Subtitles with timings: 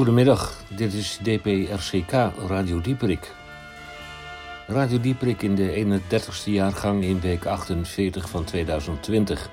[0.00, 2.12] Goedemiddag, dit is DPRCK
[2.48, 3.34] Radio Dieperik.
[4.66, 9.50] Radio Dieperik in de 31ste jaargang in week 48 van 2020.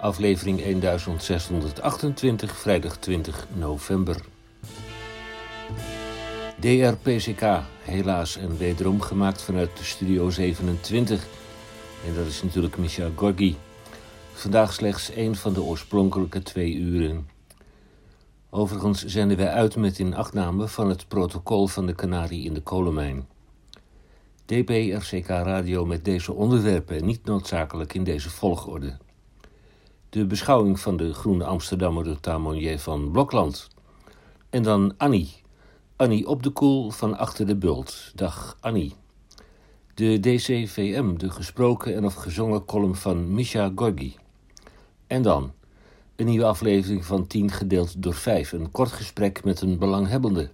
[0.00, 4.16] Aflevering 1628, vrijdag 20 november.
[6.60, 7.42] DRPCK,
[7.82, 11.26] helaas en wederom gemaakt vanuit de Studio 27.
[12.06, 13.56] En dat is natuurlijk Micha Gorgi.
[14.32, 17.37] Vandaag slechts één van de oorspronkelijke twee uren.
[18.50, 23.26] Overigens zenden wij uit met inachtname van het protocol van de Canarie in de kolenmijn.
[24.44, 28.96] DPRCK Radio met deze onderwerpen niet noodzakelijk in deze volgorde.
[30.10, 33.68] De beschouwing van de Groene Amsterdammer de Tamonier van Blokland.
[34.50, 35.42] En dan Annie.
[35.96, 38.12] Annie op de koel van achter de bult.
[38.14, 38.94] Dag Annie.
[39.94, 44.16] De DCVM, de gesproken en of gezongen column van Misha Gorgi.
[45.06, 45.52] En dan
[46.18, 48.52] een nieuwe aflevering van 10 gedeeld door 5.
[48.52, 50.50] Een kort gesprek met een belanghebbende.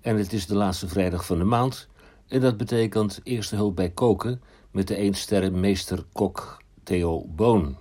[0.00, 1.88] En het is de laatste vrijdag van de maand.
[2.26, 7.76] En dat betekent eerste hulp bij koken met de eensterren meester-kok Theo Boon.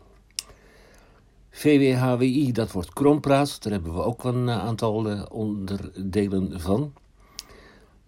[1.50, 3.64] VWHWI, dat wordt krompraat.
[3.64, 6.94] Daar hebben we ook een eh, aantal eh, onderdelen van.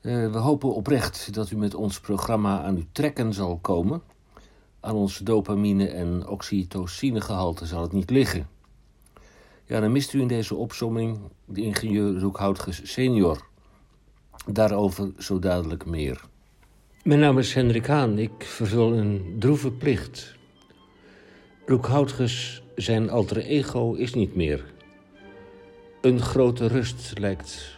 [0.01, 4.01] Uh, we hopen oprecht dat u met ons programma aan uw trekken zal komen.
[4.79, 8.57] Aan ons dopamine- en oxytocinegehalte zal het niet liggen.
[9.69, 13.47] Ja, dan mist u in deze opsomming de ingenieur Roekhoutges senior.
[14.47, 16.21] Daarover zo dadelijk meer.
[17.03, 18.17] Mijn naam is Hendrik Haan.
[18.17, 20.35] Ik vervul een droeve plicht.
[21.65, 24.65] Roekhoutges, zijn alter ego, is niet meer.
[26.01, 27.77] Een grote rust lijkt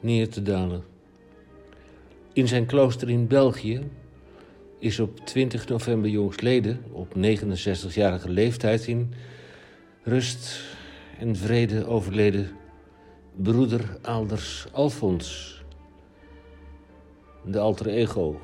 [0.00, 0.84] neer te dalen.
[2.32, 3.80] In zijn klooster in België
[4.78, 9.12] is op 20 november jongstleden, op 69-jarige leeftijd, in
[10.02, 10.70] rust
[11.22, 12.50] en vrede overleden
[13.36, 15.62] broeder Alders Alfons,
[17.44, 18.40] de alter ego.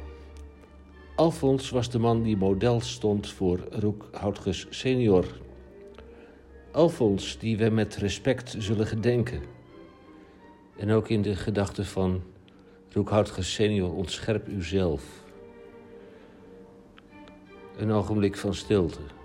[1.15, 5.25] Alfons was de man die model stond voor Roek Houtges senior.
[6.73, 9.43] Alfons, die we met respect zullen gedenken.
[10.77, 12.23] En ook in de gedachten van
[12.93, 15.05] Roek Houtges senior ontscherp uzelf.
[17.77, 19.18] Een ogenblik van stilte.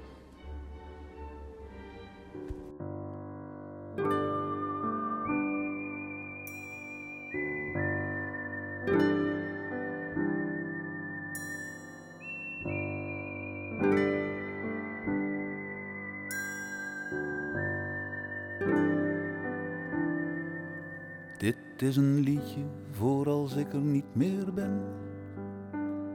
[21.78, 24.81] Dit is een liedje voor als ik er niet meer ben.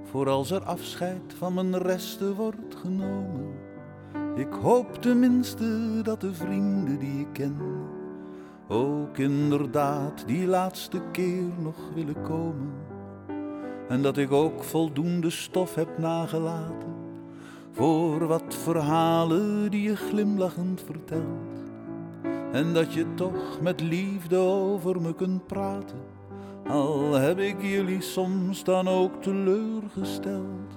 [0.05, 3.53] Voor als er afscheid van mijn resten wordt genomen.
[4.35, 7.57] Ik hoop tenminste dat de vrienden die ik ken
[8.69, 12.73] ook inderdaad die laatste keer nog willen komen.
[13.89, 16.97] En dat ik ook voldoende stof heb nagelaten
[17.73, 21.58] voor wat verhalen die je glimlachend vertelt.
[22.53, 25.99] En dat je toch met liefde over me kunt praten,
[26.69, 30.77] al heb ik jullie soms dan ook teleurgesteld.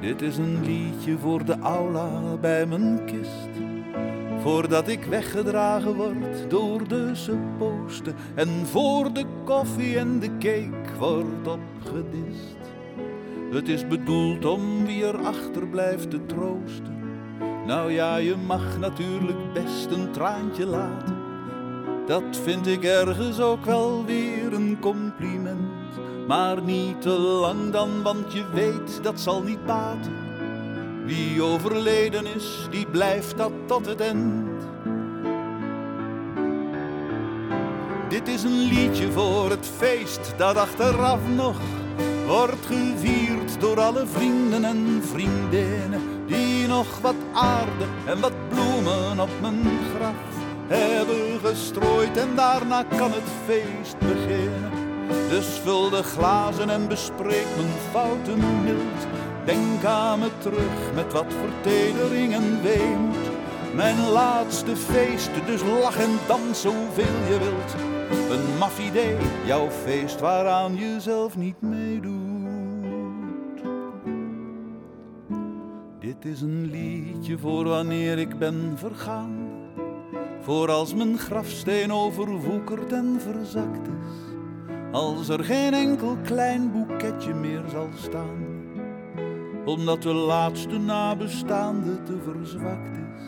[0.00, 3.48] Dit is een liedje voor de aula bij mijn kist.
[4.38, 8.14] Voordat ik weggedragen word door de supposten.
[8.34, 12.56] En voor de koffie en de cake wordt opgedist.
[13.50, 16.93] Het is bedoeld om wie er achterblijft te troosten.
[17.66, 21.16] Nou ja, je mag natuurlijk best een traantje laten.
[22.06, 25.98] Dat vind ik ergens ook wel weer een compliment.
[26.26, 30.12] Maar niet te lang dan, want je weet dat zal niet baten.
[31.04, 34.62] Wie overleden is, die blijft dat tot het eind.
[38.08, 41.60] Dit is een liedje voor het feest dat achteraf nog
[42.26, 49.30] wordt gevierd door alle vrienden en vriendinnen die nog wat aarde en wat bloemen op
[49.40, 54.70] mijn graf hebben gestrooid en daarna kan het feest beginnen.
[55.28, 59.06] Dus vul de glazen en bespreek mijn fouten mild.
[59.44, 63.32] Denk aan me terug met wat vertedering en weemoed.
[63.74, 67.74] Mijn laatste feest, dus lach en dans zoveel je wilt.
[68.30, 72.23] Een maf idee, jouw feest waaraan je zelf niet meedoet.
[76.24, 79.48] Dit is een liedje voor wanneer ik ben vergaan.
[80.40, 84.36] Voor als mijn grafsteen overwoekerd en verzakt is.
[84.92, 88.46] Als er geen enkel klein boeketje meer zal staan.
[89.64, 93.26] Omdat de laatste nabestaande te verzwakt is.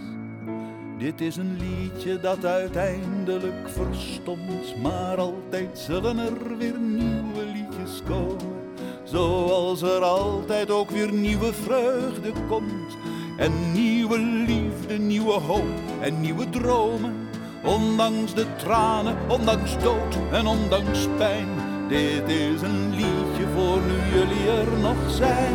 [0.98, 8.65] Dit is een liedje dat uiteindelijk verstomt, maar altijd zullen er weer nieuwe liedjes komen.
[9.06, 12.96] Zoals er altijd ook weer nieuwe vreugde komt.
[13.36, 17.14] En nieuwe liefde, nieuwe hoop en nieuwe dromen.
[17.64, 21.48] Ondanks de tranen, ondanks dood en ondanks pijn.
[21.88, 25.54] Dit is een liedje voor nu jullie er nog zijn.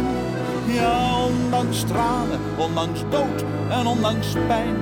[0.67, 4.75] Ja, ondanks tranen, ondanks dood en ondanks pijn.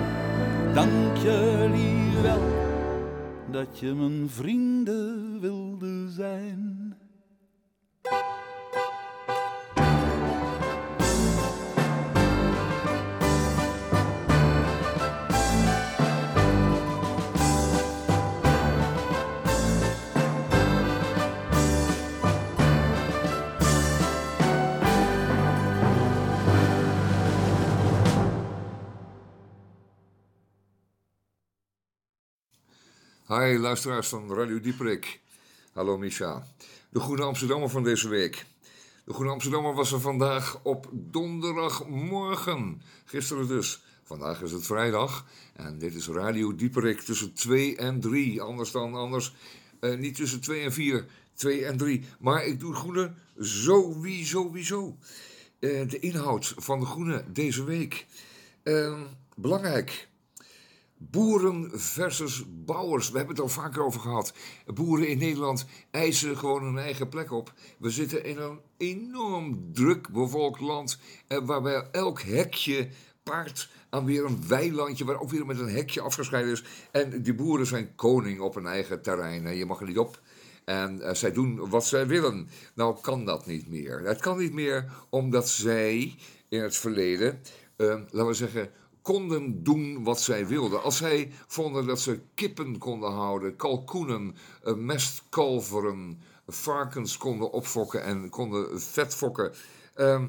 [0.74, 2.42] Dank jullie wel
[3.52, 6.98] dat je mijn vrienden wilde zijn.
[33.32, 35.20] Hi, luisteraars van Radio Dieperik.
[35.74, 36.48] Hallo Misha.
[36.90, 38.46] De Groene Amsterdammer van deze week.
[39.06, 42.82] De Groene Amsterdammer was er vandaag op donderdagmorgen.
[43.06, 43.82] Gisteren dus.
[44.04, 45.26] Vandaag is het vrijdag.
[45.54, 48.42] En dit is Radio Dieperik tussen 2 en 3.
[48.42, 49.34] Anders dan anders.
[49.80, 51.06] Eh, niet tussen 2 en 4.
[51.34, 52.04] 2 en 3.
[52.20, 54.42] Maar ik doe groene sowieso.
[54.42, 54.98] sowieso.
[55.60, 58.06] Uh, de inhoud van de groene deze week.
[58.64, 59.02] Uh,
[59.36, 60.09] belangrijk.
[61.02, 63.10] Boeren versus bouwers.
[63.10, 64.34] We hebben het al vaker over gehad.
[64.66, 67.54] Boeren in Nederland eisen gewoon hun eigen plek op.
[67.78, 71.00] We zitten in een enorm druk bevolkt land.
[71.28, 72.90] Eh, waarbij elk hekje
[73.24, 75.06] paard aan weer een weilandje.
[75.06, 76.64] waar ook weer met een hekje afgescheiden is.
[76.92, 79.58] En die boeren zijn koning op hun eigen terrein.
[79.58, 80.22] Je mag er niet op.
[80.66, 82.50] En uh, zij doen wat zij willen.
[82.74, 84.00] Nou kan dat niet meer.
[84.00, 86.16] Het kan niet meer omdat zij
[86.50, 87.42] in het verleden,
[87.78, 90.84] uh, laten we zeggen, konden doen wat zij wilden.
[90.84, 98.30] Als zij vonden dat ze kippen konden houden, kalkoenen, eh, mestkalveren, varkens konden opfokken en
[98.30, 99.54] konden vetfokken.
[99.96, 100.24] Uh,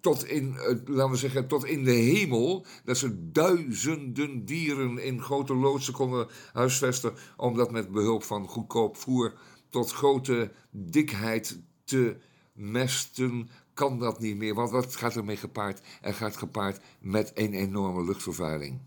[0.00, 2.66] tot in, uh, laten we zeggen, tot in de hemel.
[2.84, 7.12] Dat ze duizenden dieren in grote loodsen konden huisvesten.
[7.36, 9.34] Om dat met behulp van goedkoop voer
[9.70, 12.16] tot grote dikheid te
[12.52, 14.54] mesten, kan dat niet meer.
[14.54, 15.80] Want wat gaat ermee gepaard?
[16.00, 18.80] Er gaat gepaard met een enorme luchtvervuiling.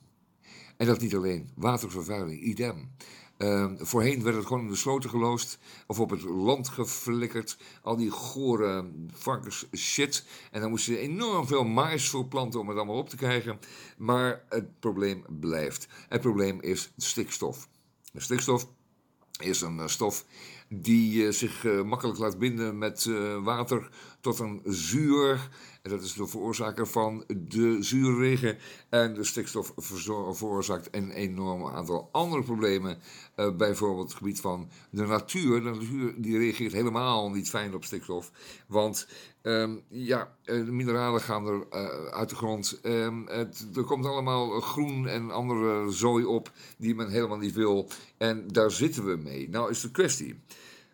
[0.78, 2.90] En dat niet alleen, watervervuiling, idem.
[3.38, 7.58] Uh, voorheen werd het gewoon in de sloten geloosd of op het land geflikkerd.
[7.82, 10.26] Al die gore varkens shit.
[10.52, 13.60] En dan moesten ze enorm veel mais voor planten om het allemaal op te krijgen.
[13.98, 15.88] Maar het probleem blijft.
[16.10, 17.68] Het probleem is stikstof.
[18.16, 18.68] Stikstof
[19.40, 20.26] is een stof
[20.70, 23.10] die uh, zich uh, makkelijk laat binden met
[23.44, 23.90] water
[24.28, 25.50] tot een zuur.
[25.82, 28.58] En dat is de veroorzaker van de zuurregen.
[28.90, 32.98] En de stikstof veroorzaakt een enorm aantal andere problemen.
[33.58, 35.64] bijvoorbeeld het gebied van de natuur.
[35.64, 38.32] De natuur die reageert helemaal niet fijn op stikstof.
[38.68, 39.08] Want
[39.42, 41.72] um, ja, de mineralen gaan er
[42.12, 42.80] uit de grond.
[43.26, 47.90] Het, er komt allemaal groen en andere zooi op die men helemaal niet wil.
[48.18, 49.50] En daar zitten we mee.
[49.50, 50.40] Nou is de kwestie.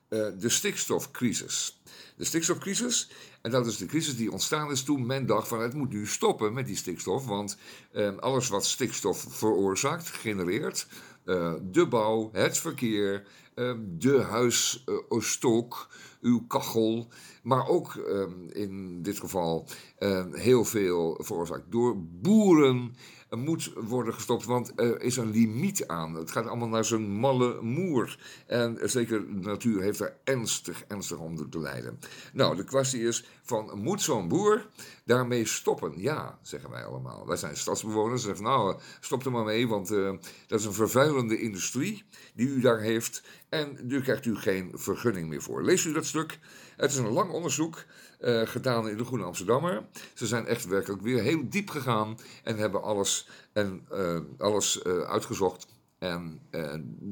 [0.09, 1.81] Uh, de stikstofcrisis.
[2.23, 3.09] De stikstofcrisis,
[3.41, 6.07] en dat is de crisis die ontstaan is toen men dacht van het moet nu
[6.07, 7.57] stoppen met die stikstof, want
[7.93, 10.87] uh, alles wat stikstof veroorzaakt, genereert,
[11.25, 15.87] uh, de bouw, het verkeer, ehm, de huisstook,
[16.21, 17.07] uw kachel.
[17.41, 22.95] Maar ook ehm, in dit geval ehm, heel veel veroorzaakt door boeren
[23.35, 26.15] moet worden gestopt, want er is een limiet aan.
[26.15, 28.19] Het gaat allemaal naar zijn malle moer.
[28.47, 31.99] En zeker de natuur heeft daar ernstig, ernstig onder te lijden.
[32.33, 34.65] Nou, de kwestie is van, moet zo'n boer
[35.05, 35.93] daarmee stoppen?
[35.95, 37.27] Ja, zeggen wij allemaal.
[37.27, 38.23] Wij zijn stadsbewoners.
[38.23, 40.13] Zeggen, nou, stop er maar mee, want uh,
[40.47, 43.23] dat is een vervuilende industrie die u daar heeft.
[43.49, 45.63] En nu krijgt u geen vergunning meer voor.
[45.63, 46.39] Lees u dat stuk.
[46.75, 47.85] Het is een lang onderzoek.
[48.23, 49.85] Uh, gedaan in de Groene Amsterdammer.
[50.13, 55.01] Ze zijn echt werkelijk weer heel diep gegaan en hebben alles, en, uh, alles uh,
[55.01, 55.67] uitgezocht.
[55.99, 56.41] En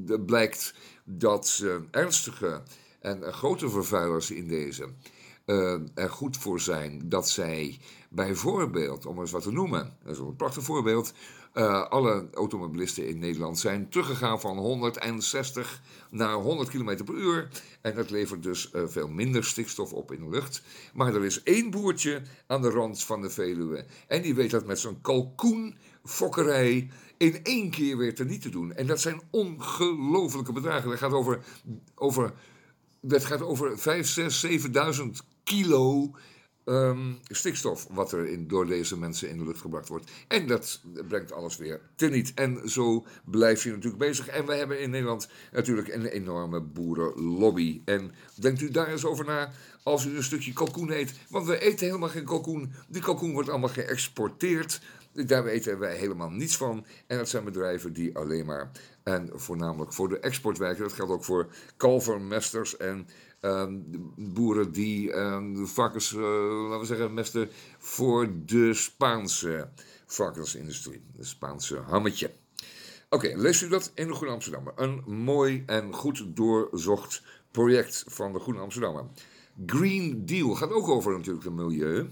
[0.06, 2.62] het blijkt dat ernstige
[3.00, 4.94] en grote vervuilers in deze
[5.96, 10.36] er goed voor zijn dat zij bijvoorbeeld, om eens wat te noemen, dat is een
[10.36, 11.14] prachtig voorbeeld,
[11.54, 17.50] uh, alle automobilisten in Nederland zijn teruggegaan van 160 naar 100 km per uur.
[17.82, 20.62] En dat levert dus uh, veel minder stikstof op in de lucht.
[20.94, 23.86] Maar er is één boertje aan de rand van de Veluwe.
[24.08, 28.74] En die weet dat met zo'n kalkoenfokkerij in één keer weer te niet te doen.
[28.74, 30.90] En dat zijn ongelofelijke bedragen.
[30.90, 31.44] Dat gaat over,
[31.96, 32.34] over,
[33.02, 34.46] dat gaat over 5, 6,
[35.00, 35.06] 7.000
[35.44, 36.12] kilo
[36.66, 40.12] um, stikstof wat er in, door deze mensen in de lucht gebracht wordt.
[40.28, 42.34] En dat brengt alles weer teniet.
[42.34, 44.28] En zo blijf je natuurlijk bezig.
[44.28, 47.82] En we hebben in Nederland natuurlijk een enorme boerenlobby.
[47.86, 49.52] En denkt u daar eens over na
[49.84, 51.14] als u een stukje kalkoen eet.
[51.30, 52.74] Want we eten helemaal geen kalkoen.
[52.88, 54.82] Die kalkoen wordt allemaal geëxporteerd.
[55.14, 56.86] Daar weten wij helemaal niets van.
[57.08, 58.72] En dat zijn bedrijven die alleen maar
[59.04, 60.84] en voornamelijk voor de export werken.
[60.84, 63.04] Dat geldt ook voor kalvermesters en Ehm,
[64.16, 69.70] boeren die de varkens, uh, laten we zeggen, mesten voor de Spaanse
[70.06, 71.02] varkensindustrie.
[71.16, 72.32] De Spaanse hammetje.
[73.10, 74.74] Oké, okay, leest u dat in de Groene Amsterdammer.
[74.76, 79.06] Een mooi en goed doorzocht project van de Groene Amsterdammer.
[79.66, 82.10] Green Deal gaat ook over natuurlijk het milieu.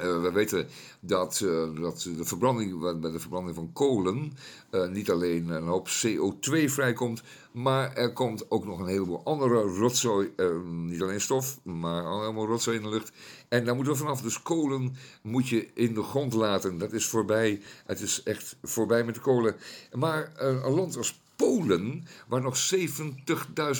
[0.00, 0.68] Uh, we weten
[1.00, 4.32] dat, uh, dat de verbranding, bij de verbranding van kolen
[4.70, 9.60] uh, niet alleen een hoop CO2 vrijkomt, maar er komt ook nog een heleboel andere
[9.60, 10.32] rotzooi,
[10.64, 13.12] niet alleen stof, maar allemaal rotzooi in de lucht.
[13.48, 14.22] En daar moeten we vanaf.
[14.22, 16.78] Dus kolen moet je in de grond laten.
[16.78, 17.60] Dat is voorbij.
[17.86, 19.56] Het is echt voorbij met de kolen.
[19.92, 22.56] Maar een land als Polen, waar nog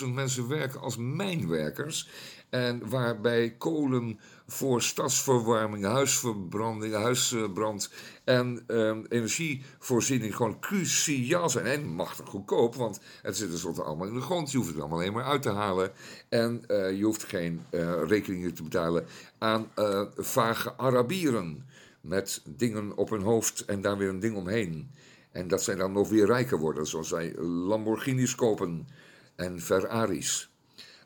[0.01, 2.09] 70.000 mensen werken als mijnwerkers.
[2.49, 4.19] En waarbij kolen
[4.51, 7.89] voor stadsverwarming, huisverbranding, huisbrand
[8.23, 11.65] en uh, energievoorziening gewoon cruciaal zijn.
[11.65, 14.51] En machtig goedkoop, want het zit tenslotte allemaal in de grond.
[14.51, 15.91] Je hoeft het allemaal alleen maar uit te halen.
[16.29, 19.05] En uh, je hoeft geen uh, rekeningen te betalen
[19.37, 21.67] aan uh, vage Arabieren.
[22.01, 24.91] Met dingen op hun hoofd en daar weer een ding omheen.
[25.31, 28.87] En dat zij dan nog weer rijker worden, zoals zij Lamborghinis kopen
[29.35, 30.49] en Ferraris.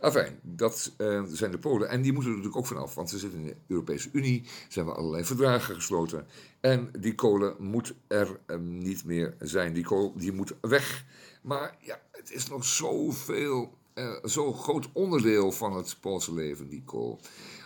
[0.04, 1.90] Enfin, dat uh, zijn de Polen.
[1.90, 4.44] En die moeten er natuurlijk ook vanaf, want ze zitten in de Europese Unie.
[4.46, 6.28] Ze hebben allerlei verdragen gesloten.
[6.60, 9.74] En die kolen moet er uh, niet meer zijn.
[9.74, 11.06] Die kool die moet weg.
[11.42, 16.84] Maar ja, het is nog zoveel, uh, zo'n groot onderdeel van het Poolse leven, die
[16.86, 17.20] kool.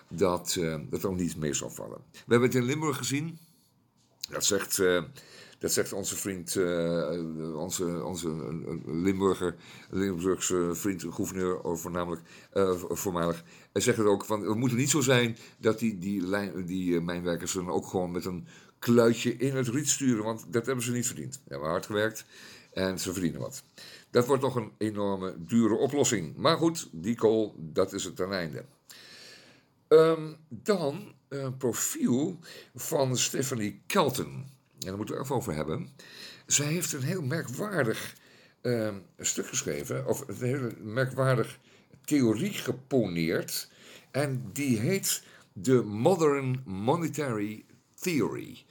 [0.10, 2.02] Dat dat er niet mee zal vallen.
[2.12, 3.40] We hebben het in Limburg gezien.
[4.30, 4.82] Dat zegt
[5.58, 8.30] dat zegt onze vriend, uh, onze, onze
[8.86, 9.56] Limburger,
[9.90, 12.22] Limburgse vriend, gouverneur, of voornamelijk,
[12.54, 13.44] uh, voormalig.
[13.72, 16.24] Hij zegt het ook, van, het moet niet zo zijn dat die, die,
[16.66, 18.48] die mijnwerkers dan ook gewoon met een
[18.80, 21.34] kluitje in het riet sturen, want dat hebben ze niet verdiend.
[21.34, 22.26] Ze hebben hard gewerkt
[22.74, 23.64] en ze verdienen wat.
[24.10, 26.36] Dat wordt toch een enorme dure oplossing.
[26.36, 28.66] Maar goed, die kool, dat is het ten einde.
[29.88, 32.40] Um, dan een profiel
[32.76, 34.46] van Stephanie Kelton.
[34.80, 35.90] En daar moeten we het over hebben.
[36.46, 38.16] Zij heeft een heel merkwaardig
[38.62, 41.60] uh, stuk geschreven, of een heel merkwaardig
[42.06, 43.70] theorie geponeerd.
[44.12, 47.66] En die heet de Modern Monetary
[48.00, 48.66] Theory.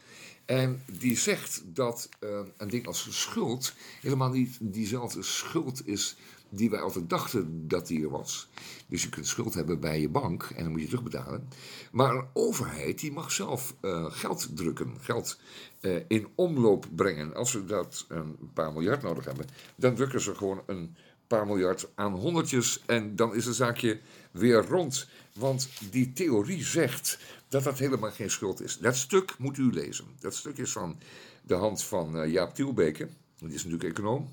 [0.44, 6.16] En die zegt dat uh, een ding als schuld helemaal niet diezelfde schuld is
[6.48, 8.48] die wij altijd dachten dat die er was.
[8.86, 11.48] Dus je kunt schuld hebben bij je bank en dan moet je terugbetalen.
[11.92, 15.38] Maar een overheid die mag zelf uh, geld drukken, geld
[15.80, 17.34] uh, in omloop brengen.
[17.34, 21.88] Als ze dat een paar miljard nodig hebben, dan drukken ze gewoon een paar miljard
[21.94, 24.00] aan honderdjes en dan is het zaakje
[24.30, 25.08] weer rond.
[25.34, 28.78] Want die theorie zegt dat dat helemaal geen schuld is.
[28.78, 30.04] Dat stuk moet u lezen.
[30.20, 30.98] Dat stuk is van
[31.42, 33.08] de hand van uh, Jaap Tielbeke.
[33.38, 34.32] Die is natuurlijk econoom.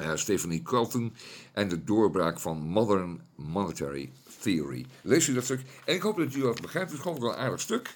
[0.00, 1.14] Uh, Stephanie Carlton
[1.52, 4.86] en de doorbraak van Modern Monetary Theory.
[5.02, 5.60] Lees u dat stuk.
[5.84, 6.90] En ik hoop dat u dat begrijpt.
[6.90, 7.94] Het is gewoon wel een aardig stuk.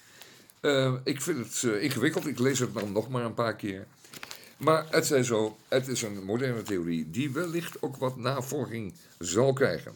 [0.61, 2.27] Uh, ik vind het uh, ingewikkeld.
[2.27, 3.87] Ik lees het dan nog maar een paar keer.
[4.57, 9.53] Maar het zij zo, het is een moderne theorie die wellicht ook wat navolging zal
[9.53, 9.93] krijgen.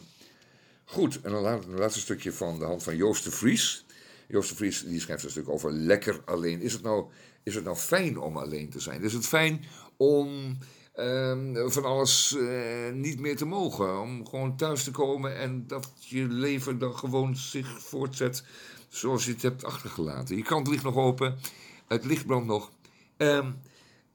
[0.84, 3.84] Goed, en dan een laatste stukje van de hand van Joost de Vries.
[4.28, 6.60] Joost de Vries die schrijft een stuk over lekker alleen.
[6.60, 7.04] Is het nou,
[7.42, 9.02] is het nou fijn om alleen te zijn?
[9.02, 9.64] Is het fijn
[9.96, 10.58] om
[10.94, 14.00] ehm, van alles eh, niet meer te mogen?
[14.00, 18.44] Om gewoon thuis te komen en dat je leven dan gewoon zich voortzet
[18.88, 20.36] zoals je het hebt achtergelaten?
[20.36, 21.38] Je krant ligt nog open,
[21.86, 22.70] het licht brandt nog.
[23.16, 23.50] Ehm,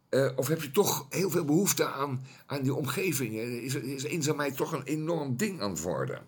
[0.10, 3.34] eh, of heb je toch heel veel behoefte aan, aan die omgeving?
[3.36, 6.22] Is, is eenzaamheid toch een enorm ding aan het worden?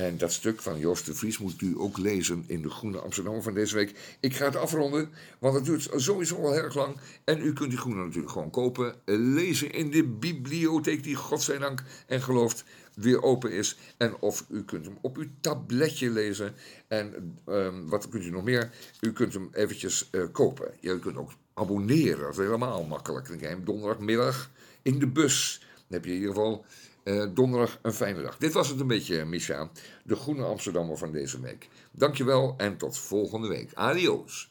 [0.00, 3.42] En dat stuk van Joost de Vries moet u ook lezen in de Groene Amsterdam
[3.42, 4.16] van deze week.
[4.20, 6.96] Ik ga het afronden, want het duurt sowieso al heel erg lang.
[7.24, 12.22] En u kunt die Groene natuurlijk gewoon kopen, lezen in de bibliotheek die godzijdank en
[12.22, 12.64] gelooft
[12.94, 13.76] weer open is.
[13.96, 16.54] En of u kunt hem op uw tabletje lezen.
[16.88, 18.70] En um, wat kunt u nog meer?
[19.00, 20.70] U kunt hem eventjes uh, kopen.
[20.80, 23.28] Je kunt ook abonneren, dat is helemaal makkelijk.
[23.28, 24.50] Dan krijg je hem donderdagmiddag
[24.82, 25.58] in de bus.
[25.74, 26.64] Dan heb je in ieder geval
[27.04, 28.36] uh, donderdag een fijne dag.
[28.36, 29.70] Dit was het een beetje, Micha.
[30.04, 31.68] De Groene Amsterdammer van deze week.
[31.92, 33.70] Dankjewel en tot volgende week.
[33.74, 34.48] Adios.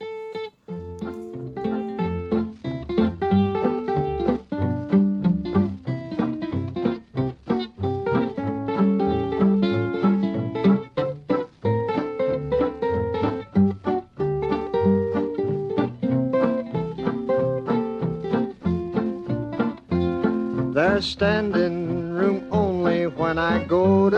[21.01, 21.78] Standing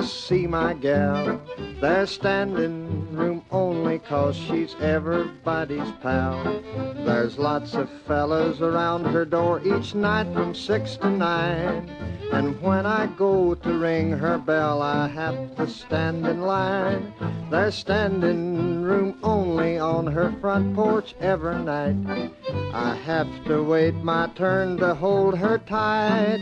[0.01, 1.39] to see my gal.
[1.79, 6.61] There's standing room only cause she's everybody's pal.
[7.05, 11.87] There's lots of fellas around her door each night from six to nine.
[12.31, 17.13] And when I go to ring her bell, I have to stand in line.
[17.51, 22.31] There's standing room only on her front porch every night.
[22.73, 26.39] I have to wait my turn to hold her tight.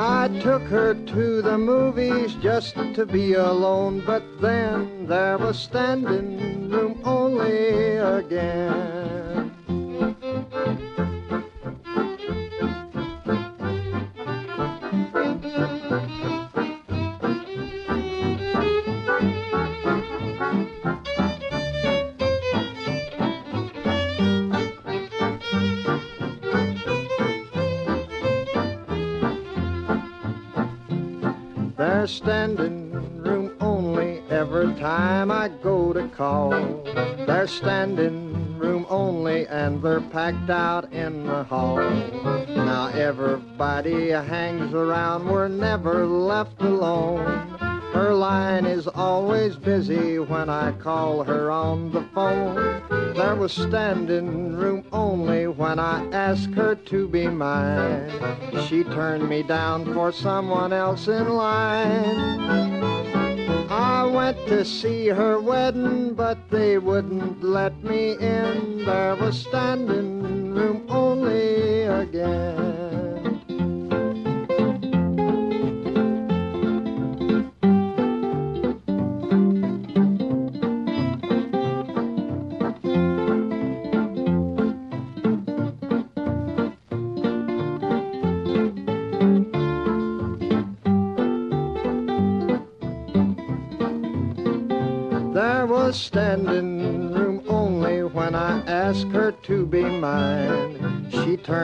[0.00, 6.70] I took her to the movies just to be alone, but then there was standing
[6.70, 9.17] room only again.
[32.08, 32.90] Standing
[33.22, 36.50] room only every time I go to call.
[37.26, 41.78] There's standing room only and they're packed out in the hall.
[42.48, 47.67] Now everybody hangs around, we're never left alone.
[47.98, 52.54] Her line is always busy when I call her on the phone.
[53.14, 58.08] There was standing room only when I asked her to be mine.
[58.68, 62.84] She turned me down for someone else in line.
[63.68, 68.84] I went to see her wedding, but they wouldn't let me in.
[68.84, 72.77] There was standing room only again.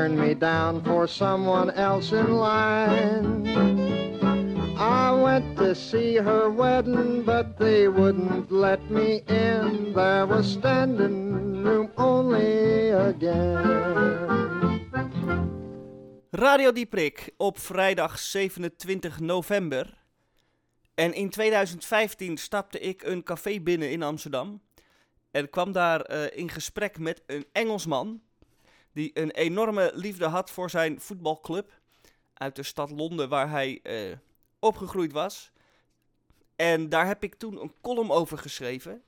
[0.04, 3.46] Turned me down for someone else in line.
[4.76, 9.94] I went to see her wedding, but they wouldn't let me in.
[9.94, 14.10] There was standing room only again.
[16.30, 19.98] Radio Dieprik op vrijdag 27 november.
[20.94, 24.62] En in 2015 stapte ik een café binnen in Amsterdam.
[25.30, 28.22] En kwam daar eh, in gesprek met een Engelsman.
[28.94, 31.72] Die een enorme liefde had voor zijn voetbalclub.
[32.35, 34.16] Uit de stad Londen waar hij eh,
[34.59, 35.52] opgegroeid was.
[36.57, 39.02] En daar heb ik toen een column over geschreven.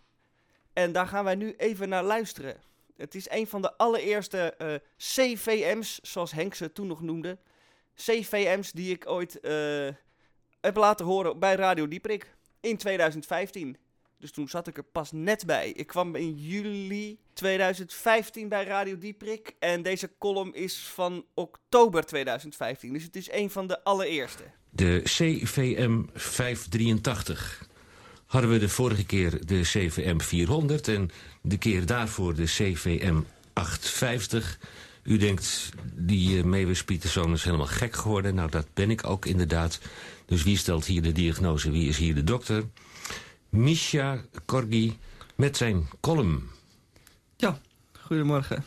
[0.72, 2.56] En daar gaan wij nu even naar luisteren.
[2.96, 7.38] Het is een van de allereerste eh, CVM's, zoals Henk ze toen nog noemde.
[7.94, 9.88] CVM's die ik ooit eh,
[10.60, 13.76] heb laten horen bij Radio Dieprik in 2015.
[14.18, 15.70] Dus toen zat ik er pas net bij.
[15.70, 19.54] Ik kwam in juli 2015 bij Radio Dieprik.
[19.58, 22.92] En deze column is van oktober 2015.
[22.92, 24.42] Dus het is een van de allereerste.
[24.70, 27.68] De CVM 583.
[28.26, 31.10] Hadden we de vorige keer de CVM 400 en
[31.42, 33.20] de keer daarvoor de CVM
[33.52, 34.58] 850.
[35.02, 38.34] U denkt, die uh, Mavis Pieterson is helemaal gek geworden.
[38.34, 39.78] Nou, dat ben ik ook inderdaad.
[40.26, 41.70] Dus wie stelt hier de diagnose?
[41.70, 42.64] Wie is hier de dokter?
[43.48, 44.98] Misha Korgi
[45.34, 46.50] met zijn column.
[47.36, 47.60] Ja,
[48.00, 48.64] goedemorgen.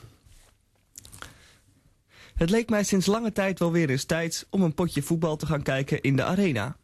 [2.35, 5.45] Het leek mij sinds lange tijd wel weer eens tijd om een potje voetbal te
[5.45, 6.77] gaan kijken in de arena.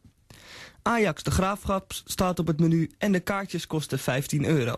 [0.81, 4.75] Ajax de Graafschap staat op het menu en de kaartjes kosten 15 euro.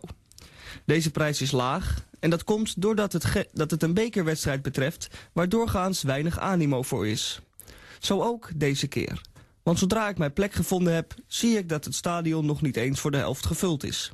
[0.86, 5.50] Deze prijs is laag en dat komt doordat het, dat het een bekerwedstrijd betreft waar
[5.50, 7.42] doorgaans weinig animo voor is.
[8.00, 9.22] Zo ook deze keer.
[9.68, 13.00] Want zodra ik mijn plek gevonden heb, zie ik dat het stadion nog niet eens
[13.00, 14.12] voor de helft gevuld is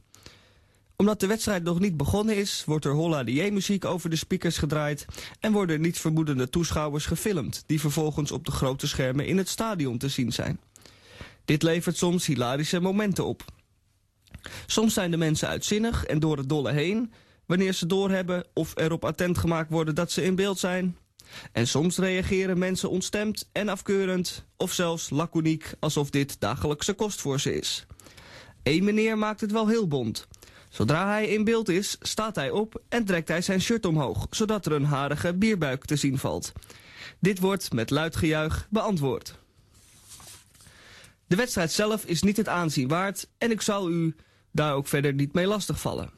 [0.95, 4.57] omdat de wedstrijd nog niet begonnen is, wordt er Holla de muziek over de speakers
[4.57, 5.05] gedraaid...
[5.39, 7.63] en worden niet vermoedende toeschouwers gefilmd...
[7.65, 10.59] die vervolgens op de grote schermen in het stadion te zien zijn.
[11.45, 13.45] Dit levert soms hilarische momenten op.
[14.65, 17.13] Soms zijn de mensen uitzinnig en door het dolle heen...
[17.45, 20.97] wanneer ze doorhebben of erop attent gemaakt worden dat ze in beeld zijn...
[21.51, 24.45] En soms reageren mensen ontstemd en afkeurend...
[24.57, 27.85] of zelfs laconiek alsof dit dagelijkse kost voor ze is.
[28.63, 30.27] Eén meneer maakt het wel heel bond...
[30.73, 34.65] Zodra hij in beeld is, staat hij op en trekt hij zijn shirt omhoog, zodat
[34.65, 36.51] er een harige bierbuik te zien valt.
[37.19, 39.35] Dit wordt met luid gejuich beantwoord.
[41.27, 44.15] De wedstrijd zelf is niet het aanzien waard en ik zal u
[44.51, 46.11] daar ook verder niet mee lastigvallen.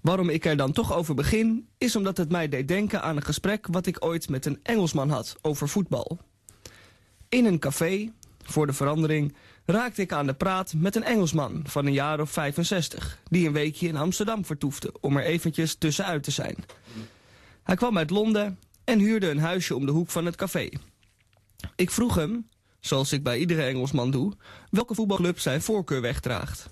[0.00, 3.22] Waarom ik er dan toch over begin, is omdat het mij deed denken aan een
[3.22, 6.18] gesprek wat ik ooit met een Engelsman had over voetbal.
[7.28, 9.34] In een café, voor de verandering,
[9.64, 13.18] raakte ik aan de praat met een Engelsman van een jaar of 65...
[13.28, 16.56] die een weekje in Amsterdam vertoefde om er eventjes tussenuit te zijn.
[17.62, 20.68] Hij kwam uit Londen en huurde een huisje om de hoek van het café.
[21.76, 22.48] Ik vroeg hem,
[22.80, 24.32] zoals ik bij iedere Engelsman doe...
[24.70, 26.68] welke voetbalclub zijn voorkeur wegdraagt.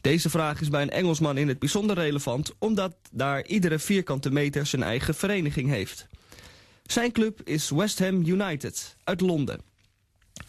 [0.00, 2.54] Deze vraag is bij een Engelsman in het bijzonder relevant...
[2.58, 6.06] omdat daar iedere vierkante meter zijn eigen vereniging heeft.
[6.82, 9.70] Zijn club is West Ham United uit Londen...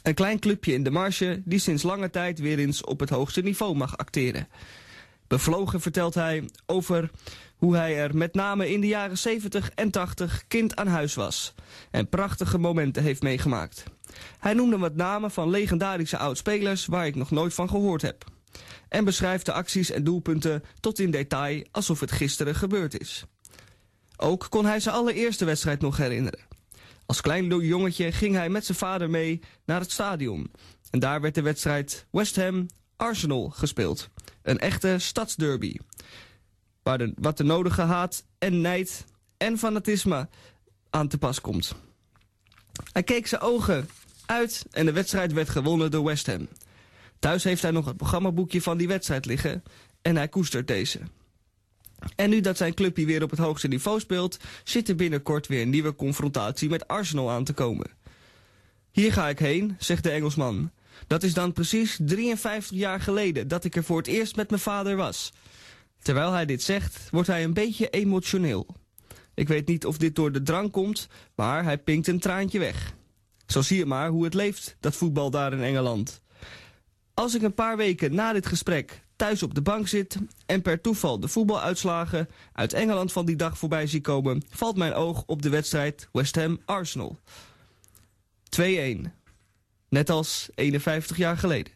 [0.02, 3.42] Een klein clubje in de marge die sinds lange tijd weer eens op het hoogste
[3.42, 4.48] niveau mag acteren.
[5.28, 7.10] Bevlogen vertelt hij over
[7.56, 11.54] hoe hij er met name in de jaren 70 en 80 kind aan huis was.
[11.92, 13.84] En prachtige momenten heeft meegemaakt.
[14.40, 18.26] Hij noemde wat namen van legendarische oudspelers waar ik nog nooit van gehoord heb.
[18.90, 23.26] En beschrijft de acties en doelpunten tot in detail alsof het gisteren gebeurd is.
[24.18, 26.40] Ook kon hij zijn allereerste wedstrijd nog herinneren.
[27.06, 30.52] Als klein jongetje ging hij met zijn vader mee naar het stadion.
[30.90, 34.10] En daar werd de wedstrijd West Ham-Arsenal gespeeld.
[34.42, 35.76] Een echte stadsderby.
[36.84, 39.06] Waar de, wat de nodige haat en nijd
[39.38, 40.30] en fanatisme
[40.90, 41.76] aan te pas komt.
[42.92, 43.90] Hij keek zijn ogen
[44.26, 46.48] uit en de wedstrijd werd gewonnen door West Ham.
[47.22, 49.64] Thuis heeft hij nog het programmaboekje van die wedstrijd liggen
[50.02, 51.00] en hij koestert deze.
[52.16, 54.38] En nu dat zijn clubje weer op het hoogste niveau speelt...
[54.64, 57.90] zit er binnenkort weer een nieuwe confrontatie met Arsenal aan te komen.
[58.92, 60.72] Hier ga ik heen, zegt de Engelsman.
[61.08, 64.62] Dat is dan precies 53 jaar geleden dat ik er voor het eerst met mijn
[64.62, 65.34] vader was.
[66.02, 68.76] Terwijl hij dit zegt, wordt hij een beetje emotioneel.
[69.34, 72.94] Ik weet niet of dit door de drang komt, maar hij pinkt een traantje weg.
[73.46, 76.21] Zo zie je maar hoe het leeft, dat voetbal daar in Engeland.
[77.14, 80.82] Als ik een paar weken na dit gesprek thuis op de bank zit en per
[80.82, 85.42] toeval de voetbaluitslagen uit Engeland van die dag voorbij zie komen, valt mijn oog op
[85.42, 87.20] de wedstrijd West Ham-Arsenal.
[88.62, 88.62] 2-1.
[89.90, 91.74] Net als 51 jaar geleden.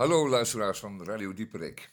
[0.00, 1.92] Hallo luisteraars van Radio Dieperik.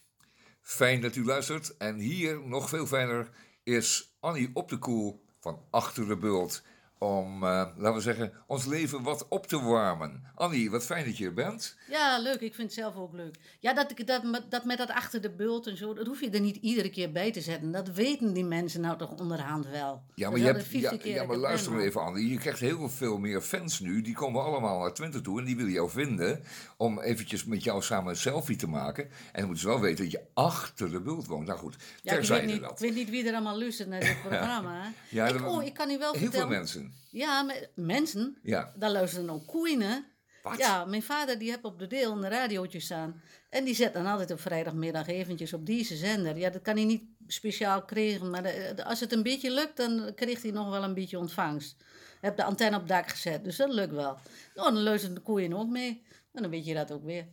[0.62, 3.30] Fijn dat u luistert en hier nog veel fijner
[3.63, 6.63] is Annie op de koel van Achter de Bult
[6.99, 10.23] om, eh, laten we zeggen, ons leven wat op te warmen.
[10.36, 11.77] Annie, wat fijn dat je er bent.
[11.89, 12.39] Ja, leuk.
[12.41, 13.36] Ik vind het zelf ook leuk.
[13.60, 16.19] Ja, dat, ik- dat, met- dat met dat achter de bult en zo, dat hoef
[16.21, 17.71] je er niet iedere keer bij te zetten.
[17.71, 20.01] Dat weten die mensen nou toch onderhand wel.
[20.15, 22.29] Ja, maar, is je hebt, ja, maar luister maar even, Annie.
[22.29, 24.01] Je krijgt heel veel meer fans nu.
[24.01, 26.43] Die komen allemaal naar Twente toe en die willen jou vinden
[26.77, 29.03] om eventjes met jou samen een selfie te maken.
[29.03, 31.47] En dan moeten ze wel weten dat je achter de bult woont.
[31.47, 34.21] Nou goed, Ja, ik weet, niet, ik weet niet wie er allemaal luistert naar dit
[34.27, 34.81] programma.
[34.81, 34.89] hè.
[35.10, 36.47] Ja, ik, oh, ik kan u wel Heel vertellen.
[36.47, 36.87] veel mensen.
[37.12, 37.45] Ja,
[37.76, 38.73] mensen, Ja.
[38.78, 40.06] daar luisteren ook koeien?
[40.43, 40.58] Wat?
[40.58, 43.21] Ja, mijn vader die heeft op de deel een radiootje staan.
[43.50, 46.38] En die zet dan altijd op vrijdagmiddag eventjes op deze zender.
[46.38, 48.30] Ja, dat kan hij niet speciaal krijgen.
[48.30, 51.76] Maar de- als het een beetje lukt, dan krijgt hij nog wel een beetje ontvangst.
[52.21, 54.17] Heb de antenne op dak gezet, dus dat lukt wel.
[54.56, 56.04] Nou, dan luisteren de koeien ook mee.
[56.34, 57.28] En dan weet je dat ook weer.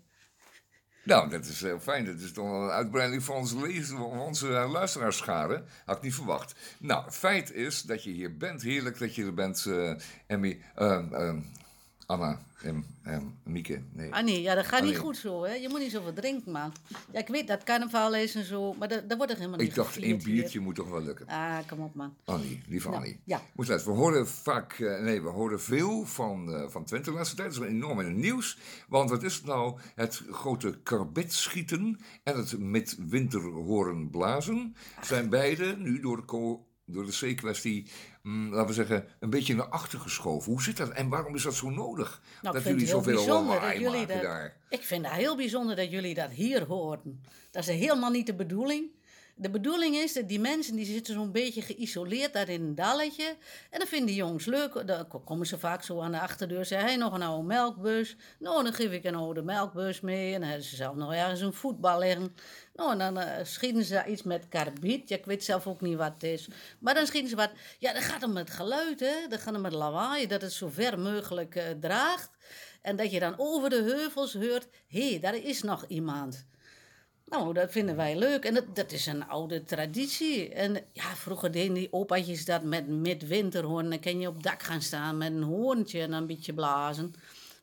[1.05, 2.05] Nou, dat is heel fijn.
[2.05, 5.65] Dat is toch een uitbreiding van onze, lezer, van onze luisteraarsschade.
[5.85, 6.55] Had ik niet verwacht.
[6.79, 8.63] Nou, feit is dat je hier bent.
[8.63, 9.93] Heerlijk dat je er bent, eh
[10.27, 10.61] Emmy.
[10.75, 11.35] eh, eh,
[12.07, 13.83] Anna en, en Mieke.
[13.93, 14.13] Nee.
[14.15, 15.53] Ah nee, ja, dat gaat Oh, niet goed zo, hè.
[15.55, 16.73] Je moet niet zoveel drinken, man.
[17.13, 19.69] Ja, ik weet dat carnaval is en zo, maar dat, dat wordt er helemaal niet
[19.69, 20.23] Ik dacht, één hier.
[20.25, 21.27] biertje moet toch wel lukken.
[21.27, 22.15] Ah, kom op, man.
[22.25, 23.21] Annie, lieve Nou, Annie.
[23.25, 23.41] ja.
[23.53, 23.97] Moet luisteren.
[23.97, 27.55] We horen vaak, eh, nee, we horen veel van, eh, van Twente de laatste tijd.
[27.55, 28.59] Dat is enorm in het nieuws.
[28.89, 29.79] Want wat is het nou?
[29.95, 37.07] Het grote karbetschieten en het met winter horen blazen zijn beide nu door de, door
[37.07, 37.87] de C-kwestie,
[38.25, 40.53] mm, laten we zeggen, een beetje naar achter geschoven.
[40.53, 42.23] Hoe zit dat en waarom is dat zo nodig?
[42.43, 44.23] Nou, dat jullie zoveel bijzonder dat jullie maken dat.
[44.23, 44.57] daar.
[44.69, 47.23] Ik vind het heel bijzonder dat jullie dat hier horen.
[47.51, 48.91] Dat is helemaal niet de bedoeling.
[49.37, 53.37] De bedoeling is dat die mensen die zitten zo'n beetje geïsoleerd daar in een dalletje.
[53.71, 54.87] En dan vinden die jongens leuk.
[54.87, 56.65] Dan komen ze vaak zo aan de achterdeur.
[56.65, 58.17] Zeggen, hey, nog een oude melkbus.
[58.39, 60.35] Nou, dan geef ik een oude melkbus mee.
[60.35, 62.35] En dan hebben ze zelf nog ergens een voetbal liggen.
[62.75, 65.11] Nou, en dan eh, schieten ze iets met karbiet.
[65.11, 66.49] Ik weet zelf ook niet wat het is.
[66.79, 67.51] Maar dan schieten ze wat...
[67.79, 69.29] Ja, dan gaat het met geluid, hè.
[69.29, 70.27] Dan gaat het met lawaai.
[70.27, 72.31] Dat het zo ver mogelijk eh, draagt.
[72.83, 74.69] En dat je dan over de heuvels hoort...
[74.87, 76.47] Hé, daar is nog iemand.
[77.27, 78.45] Nou, dat vinden wij leuk.
[78.45, 80.49] En dat, dat is een oude traditie.
[80.49, 83.91] En ja, vroeger deden die opaatjes dat met midwinterhoorn.
[83.91, 87.15] Dan kan je op dak gaan staan met een hoorntje en een beetje blazen.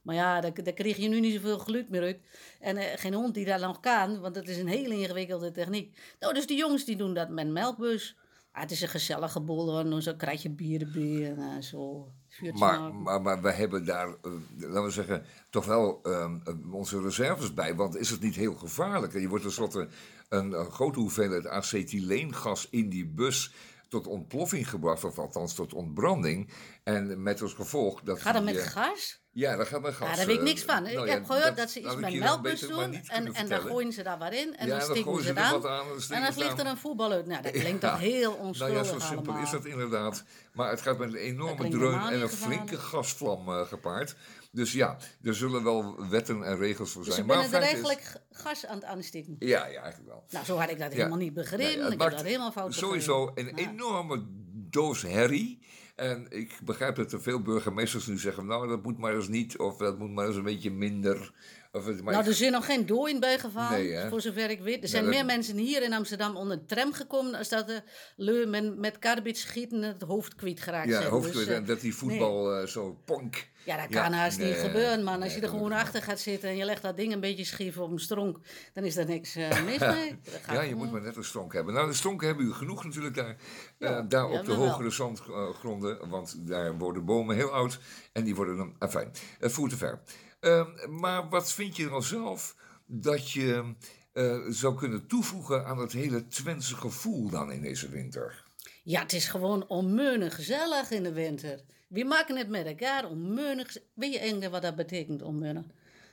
[0.02, 2.20] Maar ja, daar, daar kreeg je nu niet zoveel geluid meer uit.
[2.60, 6.00] En eh, geen hond die dat nog kan, want dat is een hele ingewikkelde techniek.
[6.20, 8.16] Nou, dus die jongens die doen dat met melkbus.
[8.52, 9.90] Ah, het is een gezellige boel hoor.
[9.90, 12.12] Dan zo krijg je bier erbij en eh, zo.
[12.28, 16.74] vuurtje Maar, maar, maar we hebben daar, eh, laten we zeggen, toch wel ehm, eh,
[16.74, 17.76] onze reserves bij.
[17.76, 19.14] Want is het niet heel gevaarlijk?
[19.14, 19.88] En je wordt tenslotte
[20.30, 23.54] een, een grote hoeveelheid acetyleengas in die bus
[23.92, 26.50] tot ontploffing gebracht, of althans tot ontbranding.
[26.84, 28.22] En met als gevolg dat.
[28.22, 29.20] Gaat dat met eh, gas?
[29.32, 30.10] Ja, daar gaat met gas.
[30.10, 30.84] Ja, daar weet ik eh, niks van.
[30.84, 32.94] nou ik ja, heb gehoord dat, ze iets met melkbus doen.
[32.94, 34.56] En, en dan gooien ze daar wat in.
[34.58, 35.68] En Ja, dan steken ze ze aan.
[35.68, 37.26] aan en dan En het vliegt er een voetbal uit.
[37.26, 37.92] Nou, dat klinkt Ja.
[37.92, 39.44] toch heel Nou onschuldig ja, zo simpel allemaal.
[39.44, 40.24] is dat inderdaad.
[40.54, 44.16] Maar het gaat met een enorme dreun en een flinke gasvlam eh, gepaard.
[44.52, 47.28] Dus ja, er zullen wel wetten en regels voor Dus zijn.
[47.28, 49.36] ze maar er feit is- eigenlijk gas aan het aansteken.
[49.40, 50.24] Ja, ja, eigenlijk wel.
[50.30, 50.98] Nou, zo had ik dat Ja.
[50.98, 51.92] helemaal niet begrepen.
[51.92, 53.68] ik heb dat helemaal fout Sowieso een begrepen.
[53.70, 54.26] Enorme
[54.70, 55.60] doos herrie.
[55.96, 58.46] En ik begrijp dat er veel burgemeesters nu zeggen...
[58.46, 61.34] nou, dat moet maar eens niet, of dat moet maar eens een beetje minder.
[61.74, 64.10] Of, het- maar Nou, er zijn nog geen dooien bij gevallen, Nee, hè?
[64.10, 64.84] voor zover ik weet.
[64.84, 67.36] Er zijn dat- meer mensen hier in Amsterdam onder de tram gekomen...
[67.36, 67.82] als dat de
[68.16, 68.98] leu met, met
[69.38, 71.10] schieten het hoofd kwijt geraakt ja, zijn.
[71.12, 73.50] hoofd, Dus, eh, en dat die voetbal eh, zo ponk.
[73.66, 75.14] Ja, dat Ja, kan haast nee, niet gebeuren, man.
[75.22, 77.46] Als nee, je er gewoon achter gaat zitten en je legt dat ding een beetje
[77.46, 78.38] schief op een stronk,
[78.74, 80.20] dan is er niks eh, mis mee.
[80.48, 80.78] Ja, je gewoon.
[80.78, 81.74] moet maar net een stonk hebben.
[81.74, 83.36] Nou, de stonken hebben u genoeg natuurlijk daar.
[83.78, 84.68] Ja, daar ja, op de wel.
[84.68, 86.10] hogere zandgronden.
[86.10, 87.80] Want daar worden bomen heel oud.
[88.14, 88.76] En die worden dan...
[88.80, 90.02] Enfin, het voert te ver.
[90.42, 93.74] Ehm, maar wat vind je dan zelf dat je
[94.14, 98.44] eh, zou kunnen toevoegen aan het hele Twentse gevoel dan in deze winter?
[98.84, 101.62] Ja, het is gewoon onmeunig gezellig in de winter.
[101.88, 103.78] We maken het met elkaar onmeunig.
[103.94, 105.66] Weet je eigenlijk wat dat betekent, onmeunig?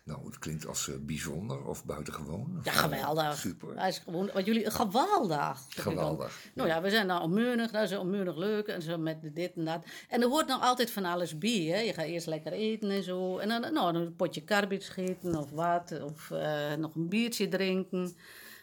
[0.09, 2.61] Nou, het klinkt als eh, bijzonder of buitengewoon.
[2.63, 3.37] Ja, geweldig.
[3.37, 3.75] Super.
[3.75, 5.67] Dat is gewoon, wat jullie, geweldig.
[5.69, 8.67] Geweldig, Nou ja, we zijn nou onmeunig, dat is onmeunig leuk.
[8.67, 9.85] En zo met dit en dat.
[10.09, 11.63] En er hoort nog altijd van alles bij.
[11.65, 11.79] Hè?
[11.79, 13.39] Je gaat eerst lekker eten en zo.
[13.39, 16.01] En dan, nou, een potje karbid schieten of wat.
[16.03, 18.17] Of eh, nog een biertje drinken.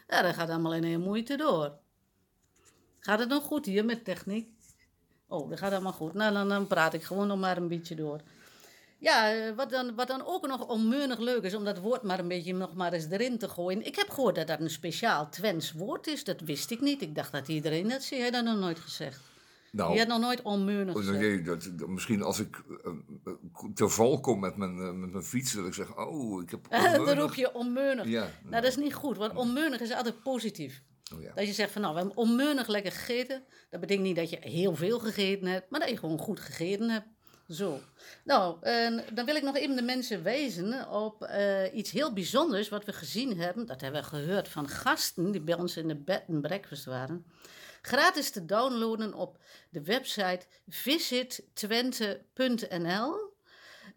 [0.08, 1.72] Ja, dat gaat allemaal in een moeite door.
[3.00, 4.48] Gaat het nog goed hier met techniek?
[5.28, 6.14] Oh, dat gaat allemaal goed.
[6.14, 8.20] Nou, dan, dan praat ik gewoon nog maar een beetje door.
[8.98, 12.18] Ja, eh, wat dan, wat dan ook nog onmeunig leuk is, om dat woord maar
[12.18, 13.86] een beetje nog maar eens erin te gooien.
[13.86, 16.24] Ik heb gehoord dat dat een speciaal Twents woord is.
[16.24, 17.02] Dat wist ik niet.
[17.02, 18.22] Ik dacht dat iedereen dat zei.
[18.22, 19.20] Je dat nog nooit gezegd?
[19.72, 21.18] Nou, Je hebt nog nooit onmeunig gezegd.
[21.18, 23.32] nee, dat, dat- misschien als ik eh,
[23.74, 26.66] te val kom met mijn, met mijn fiets, dat ik zeg, oh, ik heb...
[27.06, 28.06] Dan roep je onmeunig.
[28.06, 30.82] Ja, Nou, dat is niet goed, want onmeunig is altijd positief.
[31.14, 31.32] Oh, ja.
[31.34, 33.42] Dat je zegt van nou, we hebben onmeunig lekker gegeten.
[33.70, 36.90] Dat betekent niet dat je heel veel gegeten hebt, maar dat je gewoon goed gegeten
[36.90, 37.06] hebt.
[37.48, 37.80] Zo.
[38.24, 42.68] Nou, en dan wil ik nog even de mensen wijzen op eh, iets heel bijzonders
[42.68, 43.66] wat we gezien hebben.
[43.66, 47.26] Dat hebben we gehoord van gasten die bij ons in de bed and breakfast waren.
[47.82, 49.38] Gratis te downloaden op
[49.70, 53.34] de website visittwente.nl.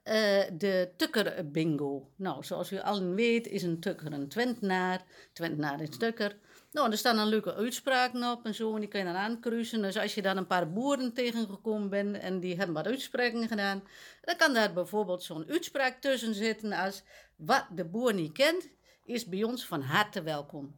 [0.04, 2.10] Eh, de Tukker Bingo.
[2.16, 5.06] Nou, zoals u allen weet is een Tukker een Twentenaar.
[5.34, 6.38] Twentenaar is Tukker.
[6.72, 9.82] Nou, er staan dan leuke uitspraken op en zo, en die kun je dan aankruisen.
[9.82, 13.84] Dus als je dan een paar boeren tegengekomen bent en die hebben wat uitspraken gedaan,
[14.22, 17.04] dan kan daar bijvoorbeeld zo'n uitspraak tussen zitten als:
[17.36, 18.70] Wat de boer niet kent,
[19.06, 20.76] is bij ons van harte welkom.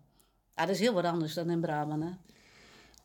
[0.53, 2.09] Ah, dat is heel wat anders dan in Brabant, hè?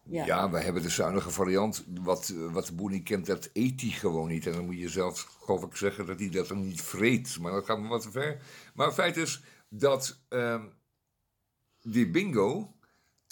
[0.09, 0.51] Ja.
[0.51, 1.85] we hebben de zuinige variant.
[2.01, 4.47] Wat, wat de boer niet kent, dat eet hij gewoon niet.
[4.47, 7.39] En dan moet je zelf, geloof ik, zeggen dat hij dat dan niet vreet.
[7.41, 8.43] Maar dat gaat me wat te ver.
[8.75, 10.65] Maar het feit is dat ehm,
[11.83, 12.76] die bingo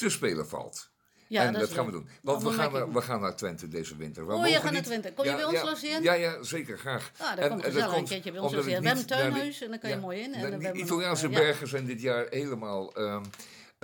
[0.05, 0.91] te spelen valt.
[1.27, 2.09] Ja, en dat gaan we doen.
[2.23, 4.27] Want we gaan, naar, we gaan naar Twente deze winter.
[4.27, 5.13] We Oh, je gaat naar Twente.
[5.13, 6.03] Kom je bij ons ja, logeren?
[6.03, 7.13] Ja, ja, zeker, graag.
[7.19, 8.81] Ah, dat En- komt en Een keertje bij ons logeren.
[8.81, 10.35] We hebben een tuinhuis en dan kan je mooi in.
[10.35, 13.23] En de- Italiaanse eh, bergen zijn dit jaar helemaal ehm,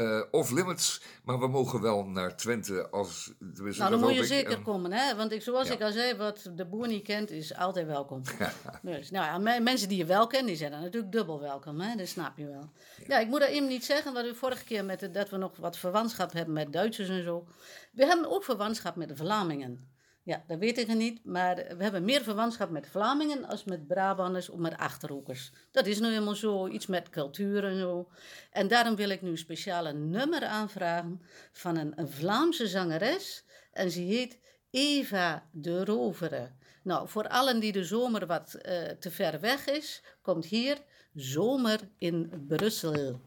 [0.01, 1.03] eh, off-limits.
[1.25, 3.33] Maar we mogen wel naar Twente als...
[3.39, 5.17] Nou, dan moet je zeker En- komen, hè?
[5.17, 5.75] Want ik, zoals Ja.
[5.75, 8.23] ik al zei, wat de boer niet kent, is altijd welkom.
[8.83, 11.81] dus, nou ja, me- mensen die je wel kent, die zijn dan natuurlijk dubbel welkom,
[11.81, 11.97] hè?
[11.97, 12.71] Dat snap je wel.
[13.07, 15.57] Ja, ik moet even niet zeggen, wat u vorige keer met de- dat we nog
[15.57, 17.47] wat verwantschap hebben met Duitsers en zo.
[17.93, 19.89] We hebben ook verwantschap met de Vlamingen.
[20.31, 24.49] Ja, dat weet ik niet, maar we hebben meer verwantschap met Vlamingen als met Brabanders
[24.49, 25.53] of met Achterhoekers.
[25.71, 28.09] Dat is nou helemaal zo, iets met cultuur en zo.
[28.51, 31.21] En daarom wil ik nu een speciale nummer aanvragen
[31.53, 33.45] van een, een Vlaamse zangeres.
[33.73, 34.39] En ze heet
[34.71, 36.51] Eva de Rovere.
[36.83, 40.79] Nou, voor allen die de zomer wat eh, te ver weg is, komt hier
[41.15, 43.21] Zomer in Brussel.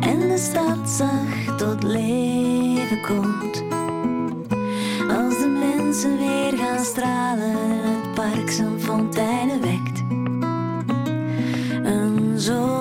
[0.00, 3.62] En de stad zacht tot leven komt.
[5.08, 10.02] Als de mensen weer gaan stralen en het park zijn fonteinen wekt.
[11.84, 12.77] Een zomerdag.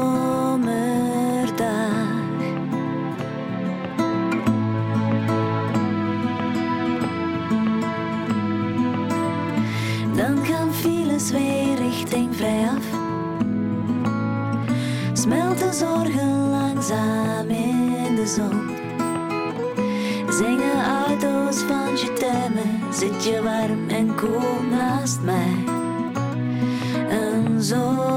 [15.77, 18.69] Zorgen langzaam in de zon.
[20.29, 25.63] Zingen auto's van je temmen, zit je warm en koel naast mij.
[27.09, 28.16] Een zomerdag.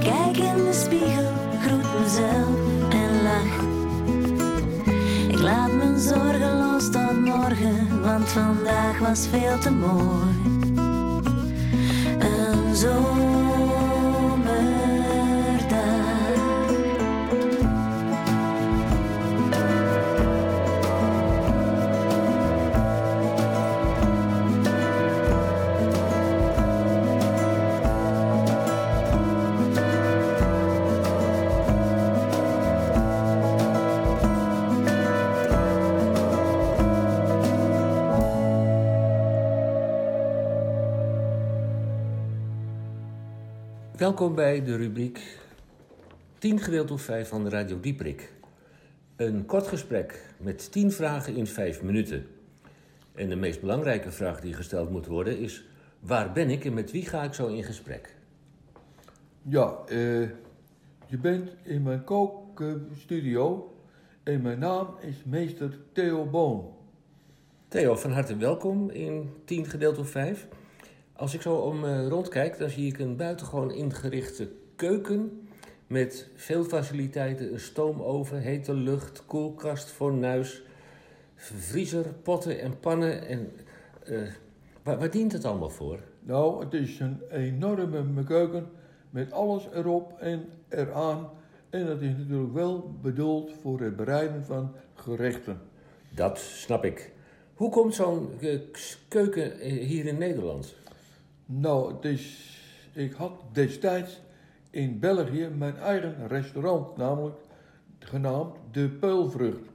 [0.00, 2.56] Kijk in de spiegel, groet mezelf
[2.90, 3.56] en lach.
[5.28, 10.34] Ik laat mijn zorgen los tot morgen, want vandaag was veel te mooi.
[12.18, 13.55] Een zo.
[43.96, 45.38] Welkom bij de rubriek
[46.38, 48.32] 10 gedeeld door 5 van Radio Dieprik.
[49.16, 52.26] Een kort gesprek met 10 vragen in 5 minuten.
[53.14, 55.64] En de meest belangrijke vraag die gesteld moet worden is:
[56.00, 58.16] waar ben ik en met wie ga ik zo in gesprek?
[59.42, 60.20] Ja, eh,
[61.06, 63.74] je bent in mijn kookstudio
[64.22, 66.74] en mijn naam is meester Theo Boon.
[67.68, 70.46] Theo, van harte welkom in 10 gedeeld door 5.
[71.16, 75.48] Als ik zo om me rondkijk, dan zie ik een buitengewoon ingerichte keuken
[75.86, 80.62] met veel faciliteiten, een stoomoven, hete lucht, koelkast, fornuis,
[81.34, 83.26] vriezer, potten en pannen.
[83.26, 83.50] En,
[84.04, 84.18] eh,
[84.82, 85.98] waar, waar dient het allemaal voor?
[86.20, 88.66] Nou, het is een enorme keuken
[89.10, 91.30] met alles erop en eraan.
[91.70, 95.60] En het is natuurlijk wel bedoeld voor het bereiden van gerechten.
[96.14, 97.12] Dat snap ik.
[97.54, 98.58] Hoe komt zo'n eh,
[99.08, 100.74] keuken eh, hier in Nederland?
[101.46, 102.56] Nou, het is,
[102.92, 104.20] ik had destijds
[104.70, 107.36] in België mijn eigen restaurant, namelijk
[107.98, 109.70] genaamd De Peulvrucht.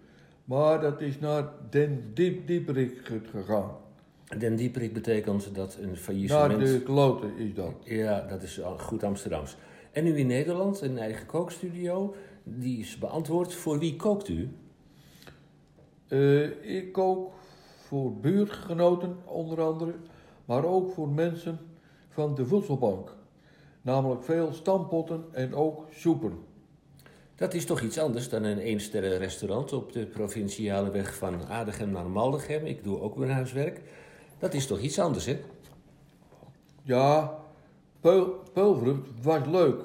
[0.45, 3.71] Maar dat is naar Den Diep Dieperik gegaan.
[4.37, 6.65] Den Dieperik betekent dat een Naar faillissement...
[6.65, 7.73] de kloten is dat.
[7.83, 9.57] Ja, dat is goed Amsterdams.
[9.91, 12.15] En nu in Nederland, een eigen kookstudio.
[12.43, 13.53] Die is beantwoord.
[13.53, 14.49] Voor wie kookt u?
[16.07, 17.31] Eh, ik kook
[17.87, 19.93] voor buurtgenoten onder andere,
[20.45, 21.59] maar ook voor mensen
[22.09, 23.15] van de voedselbank.
[23.81, 26.39] Namelijk veel stampotten en ook soepen.
[27.35, 31.91] Dat is toch iets anders dan een eensterren restaurant op de provinciale weg van Aardegem
[31.91, 32.65] naar Maldegem.
[32.65, 33.81] Ik doe ook mijn huiswerk.
[34.39, 35.39] Dat is toch iets anders, hè?
[36.83, 37.39] Ja,
[37.99, 39.81] peul, peulvrucht was leuk,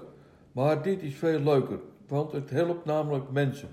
[0.53, 1.79] maar dit is veel leuker,
[2.09, 3.69] want het helpt namelijk mensen.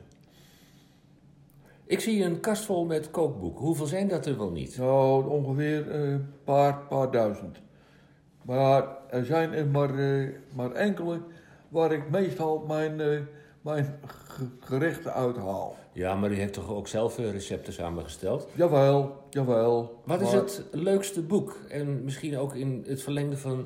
[1.86, 3.66] Ik zie een kast vol met kookboeken.
[3.66, 4.78] Hoeveel zijn dat er wel niet?
[4.78, 7.58] Nou, ongeveer een paar, paar duizend.
[8.42, 11.20] Maar er zijn er maar, eh, maar enkele
[11.70, 13.20] waar ik meestal mijn, eh,
[13.62, 15.76] mijn ge- gerechten uithaal.
[15.92, 18.48] Ja, maar u heeft toch ook zelf eh, recepten samengesteld?
[18.56, 20.02] Jawel, jawel.
[20.06, 21.58] Wat is het leukste boek?
[21.70, 23.66] En misschien ook in het verlengde van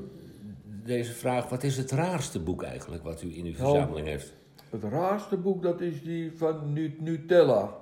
[0.83, 1.49] deze vraag...
[1.49, 4.33] wat is het raarste boek eigenlijk wat u in uw Nou, verzameling heeft?
[4.69, 7.75] Het raarste boek dat is die van Nu- Nutella.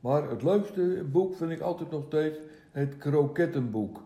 [0.00, 2.38] Maar het leukste boek vind ik altijd nog steeds
[2.70, 4.00] het krokettenboek.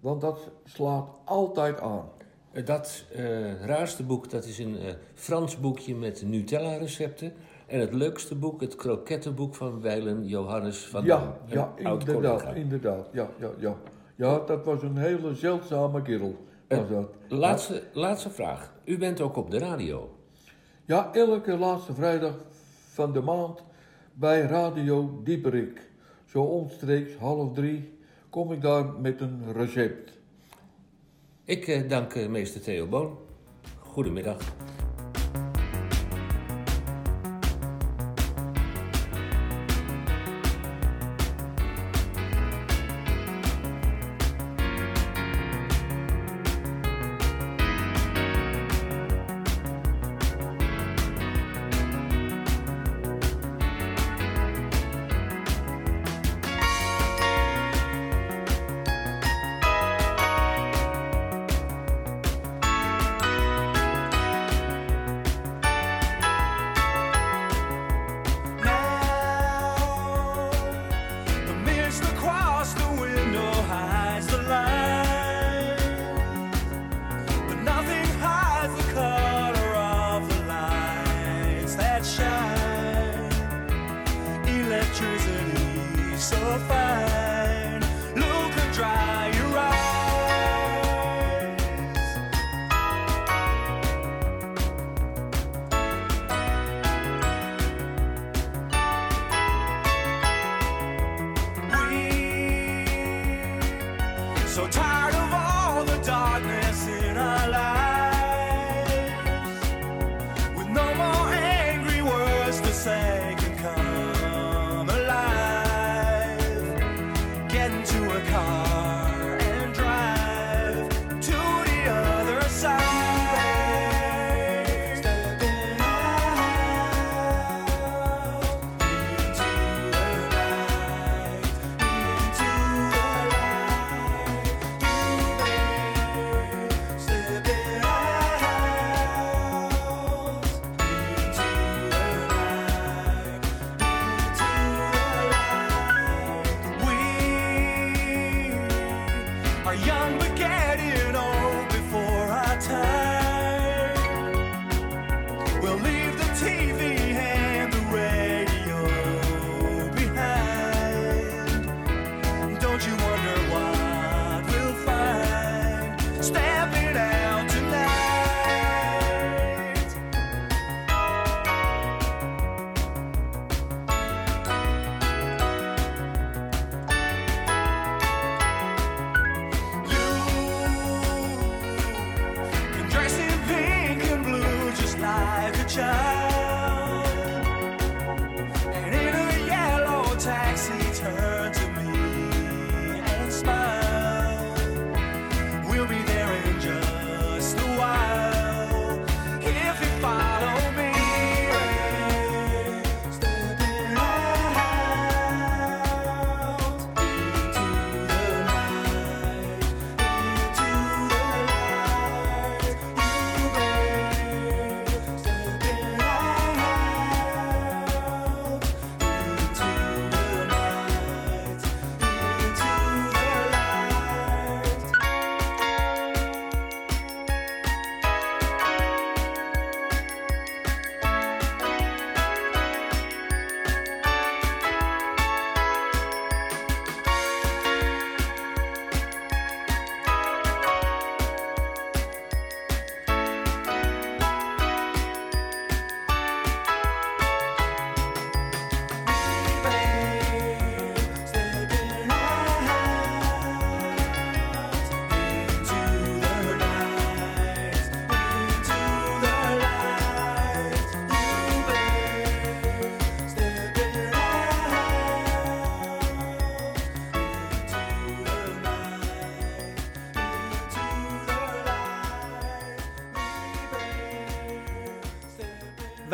[0.00, 2.04] Want dat slaat altijd aan.
[2.52, 7.32] Eh, Dat eh, raarste boek, dat is een eh, Frans boekje met Nutella-recepten.
[7.66, 11.26] En het leukste boek, het krokettenboek van Weilen Johannes van ja, Dam.
[11.28, 13.08] een ja, inderdaad, inderdaad.
[13.12, 13.74] Ja, ja, ja.
[14.14, 16.34] ja, dat was een hele zeldzame kerel.
[16.68, 17.08] Was Eh, dat.
[17.28, 18.74] Laatste, laatste vraag.
[18.84, 20.10] U bent ook op de radio.
[20.84, 22.34] Ja, elke laatste vrijdag
[22.92, 23.62] van de maand
[24.18, 25.80] bij Radio Dieperik.
[26.24, 27.98] Zo omstreeks half drie
[28.30, 30.12] kom ik daar met een recept.
[31.44, 33.18] Ik eh, dank eh, meester Theo Boon.
[33.78, 34.38] Goedemiddag.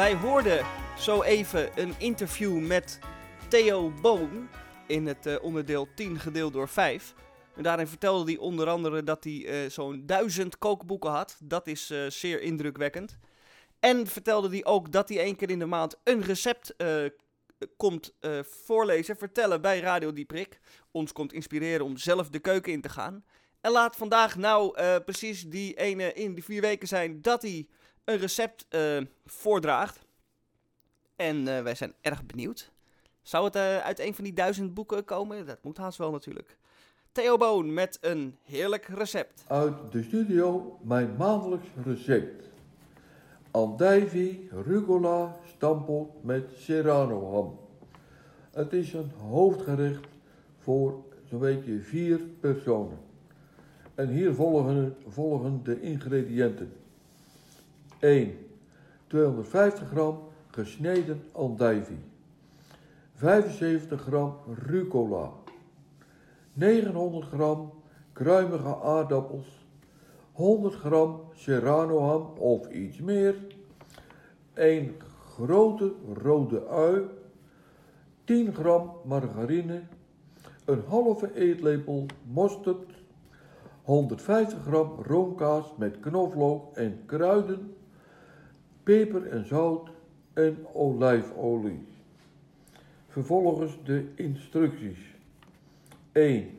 [0.03, 0.67] Wij hoorden
[0.99, 2.99] zo even een interview met
[3.49, 4.49] Theo Boon
[4.87, 7.15] in het eh, onderdeel 10 gedeeld door 5.
[7.57, 11.37] En daarin vertelde hij onder andere dat hij eh, zo'n duizend kookboeken had.
[11.43, 13.19] Dat is eh, zeer indrukwekkend.
[13.81, 16.75] En vertelde hij ook dat hij één keer in de maand een recept
[17.77, 18.15] komt
[18.65, 20.61] voorlezen, vertellen bij Radio Dieprik.
[20.91, 23.25] Ons komt inspireren om zelf de keuken in te gaan.
[23.61, 27.67] En laat vandaag nou precies die ene in die vier weken zijn dat hij
[28.05, 30.01] een recept eh, voordraagt.
[31.17, 32.73] En eh, wij zijn erg benieuwd.
[33.23, 35.47] Zou het eh, uit een van die duizend boeken komen?
[35.47, 36.57] Dat moet haast wel natuurlijk.
[37.13, 39.45] Theo Boon met een heerlijk recept.
[39.49, 42.45] Uit de studio mijn maandelijks recept.
[43.51, 47.59] Andijvie rucola stampot met serrano ham.
[48.51, 50.05] Het is een hoofdgerecht
[50.59, 52.99] voor zo'n beetje vier personen.
[53.95, 56.82] En hier volgen, volgen de ingrediënten.
[58.03, 58.39] 1.
[59.07, 60.19] 250 gram
[60.51, 61.99] gesneden andijvie.
[63.15, 64.35] 75 gram
[64.67, 65.33] rucola.
[66.53, 67.71] 900 gram
[68.13, 69.47] kruimige aardappels.
[70.33, 73.35] 100 gram serrano ham of iets meer.
[74.55, 74.95] 1
[75.35, 77.05] grote rode ui.
[78.25, 79.83] 10 gram margarine.
[80.65, 82.91] Een halve eetlepel mosterd.
[83.83, 87.77] 150 gram roomkaas met knoflook en kruiden.
[88.83, 89.89] Peper en zout
[90.33, 91.87] en olijfolie.
[93.09, 94.99] Vervolgens de instructies.
[96.13, 96.51] 1.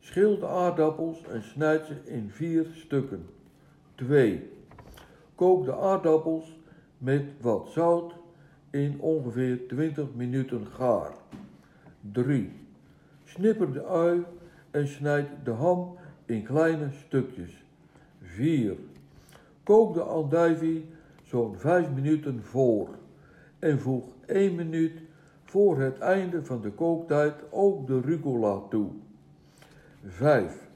[0.00, 3.26] Schil de aardappels en snijd ze in vier stukken.
[3.94, 4.50] 2.
[5.34, 6.56] Kook de aardappels
[6.98, 8.12] met wat zout
[8.70, 11.12] in ongeveer 20 minuten gaar.
[12.12, 12.52] 3.
[13.24, 14.24] Snipper de ui
[14.70, 15.96] en snijd de ham
[16.26, 17.64] in kleine stukjes.
[18.22, 18.76] 4.
[19.62, 20.86] Kook de andijvie
[21.30, 22.88] zo'n 5 minuten voor
[23.58, 25.00] en voeg 1 minuut
[25.44, 28.88] voor het einde van de kooktijd ook de rucola toe.
[30.06, 30.68] 5.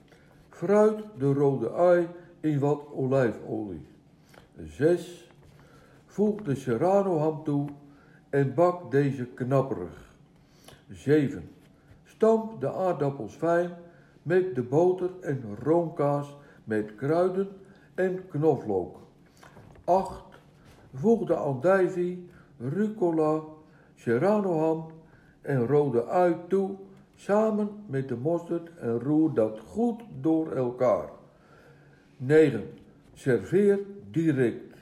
[0.49, 2.09] Fruit de rode ui
[2.41, 3.87] in wat olijfolie.
[4.65, 5.31] 6.
[6.07, 7.69] Voeg de serrano ham toe
[8.31, 10.15] en bak deze knapperig.
[10.91, 11.51] 7.
[12.05, 13.71] Stamp de aardappels fijn
[14.23, 17.49] met de boter en roomkaas met kruiden
[17.95, 18.97] en knoflook.
[19.85, 20.24] 8.
[20.95, 22.29] Voeg de andijvie,
[22.59, 23.43] rucola,
[23.95, 24.87] serrano ham
[25.43, 26.77] en rode ui toe
[27.15, 31.09] samen met de mosterd en roer dat goed door elkaar.
[32.17, 32.63] 9.
[33.13, 33.79] Serveer
[34.11, 34.77] direct.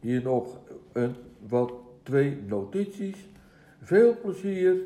[0.00, 0.58] Hier nog
[0.92, 1.14] een,
[1.48, 3.28] wat twee notities.
[3.80, 4.76] Veel plezier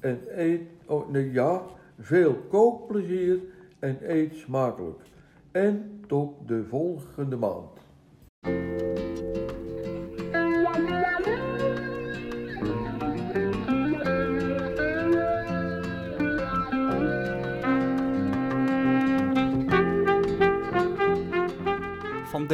[0.00, 1.62] en eet, oh, nee, ja,
[1.98, 3.38] veel kookplezier
[3.78, 5.00] en eet smakelijk.
[5.50, 7.83] En tot de volgende maand.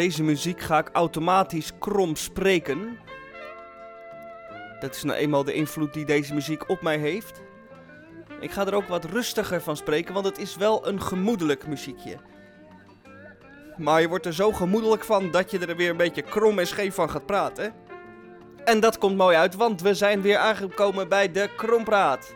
[0.01, 2.99] Deze muziek ga ik automatisch krom spreken.
[4.81, 7.41] Dat is nou eenmaal de invloed die deze muziek op mij heeft.
[8.41, 12.17] Ik ga er ook wat rustiger van spreken, want het is wel een gemoedelijk muziekje.
[13.77, 16.67] Maar je wordt er zo gemoedelijk van dat je er weer een beetje krom en
[16.67, 17.75] scheef van gaat praten.
[18.65, 22.35] En dat komt mooi uit, want we zijn weer aangekomen bij de Krompraat.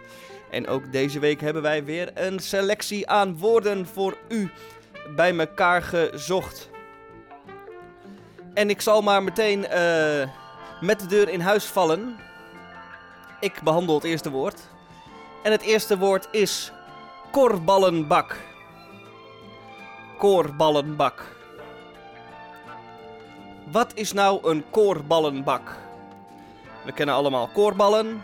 [0.51, 4.51] En ook deze week hebben wij weer een selectie aan woorden voor u
[5.17, 6.73] bij elkaar gezocht.
[8.55, 10.29] En ik zal maar meteen eh,
[10.81, 12.17] met de deur in huis vallen.
[13.41, 14.61] Ik behandel het eerste woord.
[15.43, 16.73] En het eerste woord is
[17.31, 18.37] korballenbak.
[20.19, 21.23] Koorballenbak.
[23.71, 25.77] Wat is nou een koorballenbak?
[26.85, 28.23] We kennen allemaal koorballen.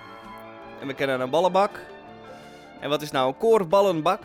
[0.80, 1.80] En we kennen een ballenbak.
[2.80, 4.22] En wat is nou een koorballenbak?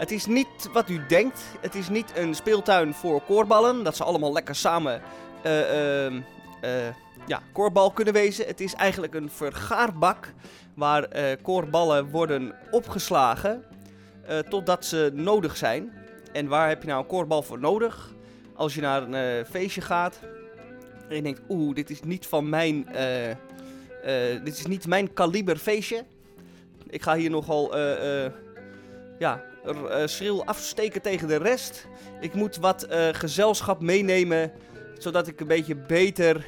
[0.00, 1.40] Het is niet wat u denkt.
[1.60, 3.84] Het is niet een speeltuin voor koorballen.
[3.84, 5.02] Dat ze allemaal lekker samen
[5.42, 6.12] eh,
[7.26, 8.46] ja, koorbal kunnen wezen.
[8.46, 10.32] Het is eigenlijk een vergaarbak
[10.74, 13.64] waar eh, koorballen worden opgeslagen
[14.48, 15.92] totdat ze nodig zijn.
[16.32, 18.14] En waar heb je nou een koorbal voor nodig?
[18.54, 20.18] Als je naar een feestje gaat
[21.08, 22.86] en je denkt, oeh, dit is niet van mijn,
[24.44, 26.04] dit is niet mijn kaliber feestje.
[26.86, 27.76] Ik ga hier nogal,
[29.18, 31.86] ja, eh, schril afsteken tegen de rest.
[32.20, 34.52] Ik moet wat eh, gezelschap meenemen,
[34.98, 36.46] zodat ik een beetje beter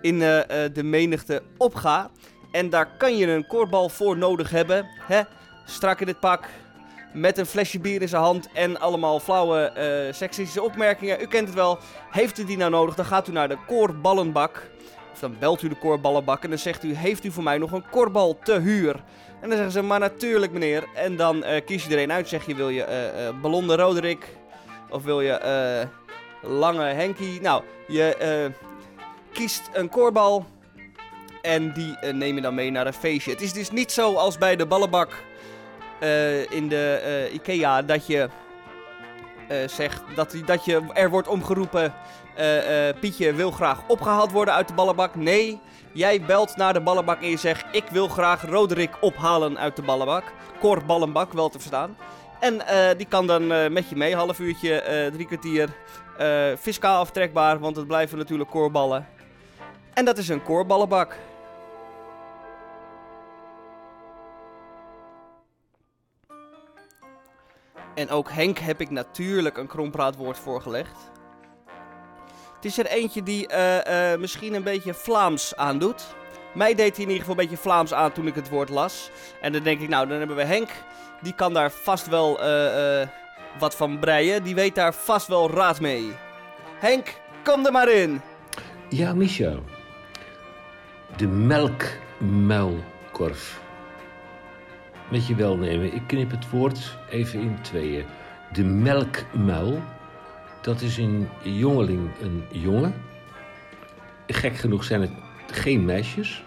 [0.00, 2.10] in eh, de menigte opga.
[2.50, 4.86] En daar kan je een koorbal voor nodig hebben.
[5.00, 5.20] Hè?
[5.64, 6.44] Strak in het pak,
[7.12, 9.72] met een flesje bier in zijn hand en allemaal flauwe
[10.12, 11.22] seksistische opmerkingen.
[11.22, 11.78] U kent het wel.
[12.10, 14.70] Heeft u die nou nodig, dan gaat u naar de koorballenbak.
[15.22, 17.84] Dan belt u de koorballenbak en dan zegt u, heeft u voor mij nog een
[17.90, 18.94] koorbal te huur?
[19.40, 20.84] En dan zeggen ze, maar natuurlijk meneer.
[20.94, 22.28] En dan eh, kies je er uit.
[22.28, 24.36] Zeg je, wil je eh eh ballonde Roderick?
[24.90, 25.88] Of wil je
[26.42, 27.40] lange Henkie?
[27.40, 28.50] Nou, je
[29.32, 30.46] kiest een koorbal.
[31.42, 33.30] En die neem je dan mee naar een feestje.
[33.30, 35.10] Het is dus niet zo als bij de ballenbak
[36.50, 38.28] in de IKEA dat je
[39.66, 41.94] zegt dat, dat je er wordt omgeroepen.
[42.34, 45.14] Eh, eh, Pietje wil graag opgehaald worden uit de ballenbak.
[45.14, 45.60] Nee,
[45.92, 49.82] jij belt naar de ballenbak en je zegt: Ik wil graag Roderick ophalen uit de
[49.82, 50.24] ballenbak.
[50.60, 51.96] Cor Ballenbak, wel te verstaan.
[52.40, 55.68] En eh, die kan dan met je mee, half uurtje, drie kwartier.
[56.58, 59.08] fiscaal aftrekbaar, want het blijven natuurlijk koorballen.
[59.94, 61.16] En dat is een koorballenbak.
[67.94, 71.11] En ook Henk heb ik natuurlijk een krompraatwoord voorgelegd.
[72.62, 76.06] Het is er eentje die eh, eh, misschien een beetje Vlaams aandoet.
[76.54, 79.10] Mij deed hij in ieder geval een beetje Vlaams aan toen ik het woord las.
[79.40, 80.68] En dan denk ik, nou, dan hebben we Henk.
[81.20, 83.06] Die kan daar vast wel eh,
[83.58, 84.42] wat van breien.
[84.42, 86.12] Die weet daar vast wel raad mee.
[86.78, 88.20] Henk, kom er maar in.
[88.88, 89.54] Ja, Micha.
[91.16, 93.60] De melkmuilkorf.
[95.10, 98.04] Met je welnemen, ik knip het woord even in tweeën.
[98.52, 99.82] De melkmuil,
[100.62, 102.94] dat is een jongeling, een jongen.
[104.26, 105.10] Gek genoeg zijn het
[105.46, 106.44] geen meisjes.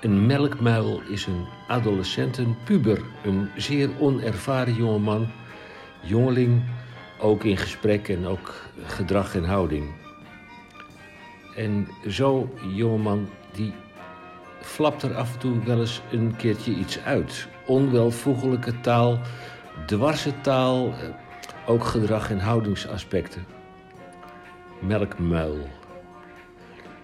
[0.00, 5.26] Een melkmuil is een adolescent, een puber, een zeer onervaren jongeman.
[6.02, 6.62] Jongeling,
[7.20, 8.54] ook in gesprek en ook
[8.86, 9.92] gedrag en houding.
[11.56, 13.72] En zo'n jongeman die
[14.60, 17.48] flapt er af en toe wel eens een keertje iets uit.
[17.66, 19.18] Onwelvoegelijke taal,
[19.86, 21.08] dwarse taal, eh,
[21.66, 23.46] ook gedrag- en houdingsaspecten.
[24.78, 25.56] Melkmuil.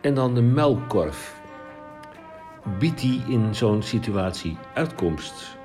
[0.01, 1.41] En dan de melkkorf.
[2.79, 5.57] Biedt die in zo'n situatie uitkomst?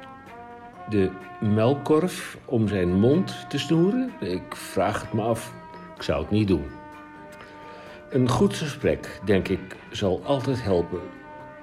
[0.90, 1.10] De
[1.42, 4.12] melkkorf om zijn mond te snoeren?
[4.20, 5.54] Ik vraag het me af.
[5.96, 6.66] Ik zou het niet doen.
[8.10, 11.00] Een goed gesprek, denk ik, zal altijd helpen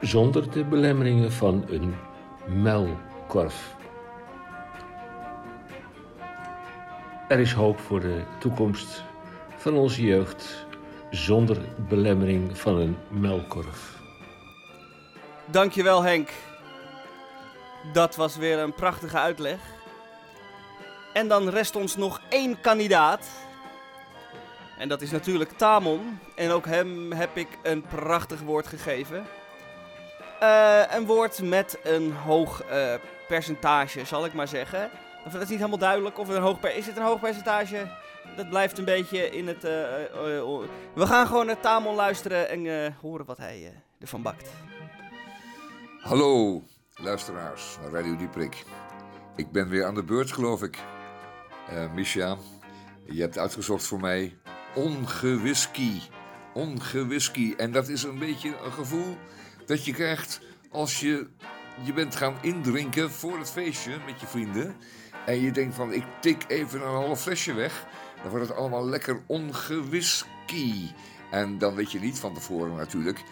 [0.00, 1.94] zonder de belemmeringen van een
[2.62, 3.74] muilkorf.
[7.32, 9.02] Er is hoop voor de toekomst
[9.56, 10.66] van onze jeugd
[11.10, 13.98] zonder belemmering van een muilkorf.
[15.44, 16.30] Dankjewel Henk.
[17.92, 19.58] Dat was weer een prachtige uitleg.
[21.12, 23.26] En dan rest ons nog één kandidaat.
[24.78, 26.18] En dat is natuurlijk Tamon.
[26.34, 29.24] En ook hem heb ik een prachtig woord gegeven.
[30.40, 32.94] Eh, een woord met een hoog eh,
[33.28, 34.90] percentage, zal ik maar zeggen.
[35.24, 36.18] Of dat is niet helemaal duidelijk.
[36.18, 37.90] Of er een hoog is het een hoog percentage?
[38.36, 39.64] Dat blijft een beetje in het...
[39.64, 40.60] eh, eh, eh,
[40.94, 44.50] we gaan gewoon naar Tamon luisteren en horen wat hij ervan bakt.
[46.00, 46.62] Hallo,
[46.94, 48.64] luisteraars van Radio Dieprik.
[49.36, 50.78] Ik ben weer aan de beurt, geloof ik.
[51.94, 52.36] Misha,
[53.04, 54.36] je hebt uitgezocht voor mij
[54.74, 56.00] ongewhisky.
[56.54, 57.54] Ongewhisky.
[57.56, 59.16] En dat is een beetje een gevoel
[59.66, 61.28] dat je krijgt als je
[61.84, 64.76] je bent gaan indrinken voor het feestje met je vrienden.
[65.26, 67.86] En je denkt van, ik tik even een half flesje weg.
[68.22, 70.90] Dan wordt het allemaal lekker ongewhisky.
[71.30, 73.22] En dan weet je niet van tevoren natuurlijk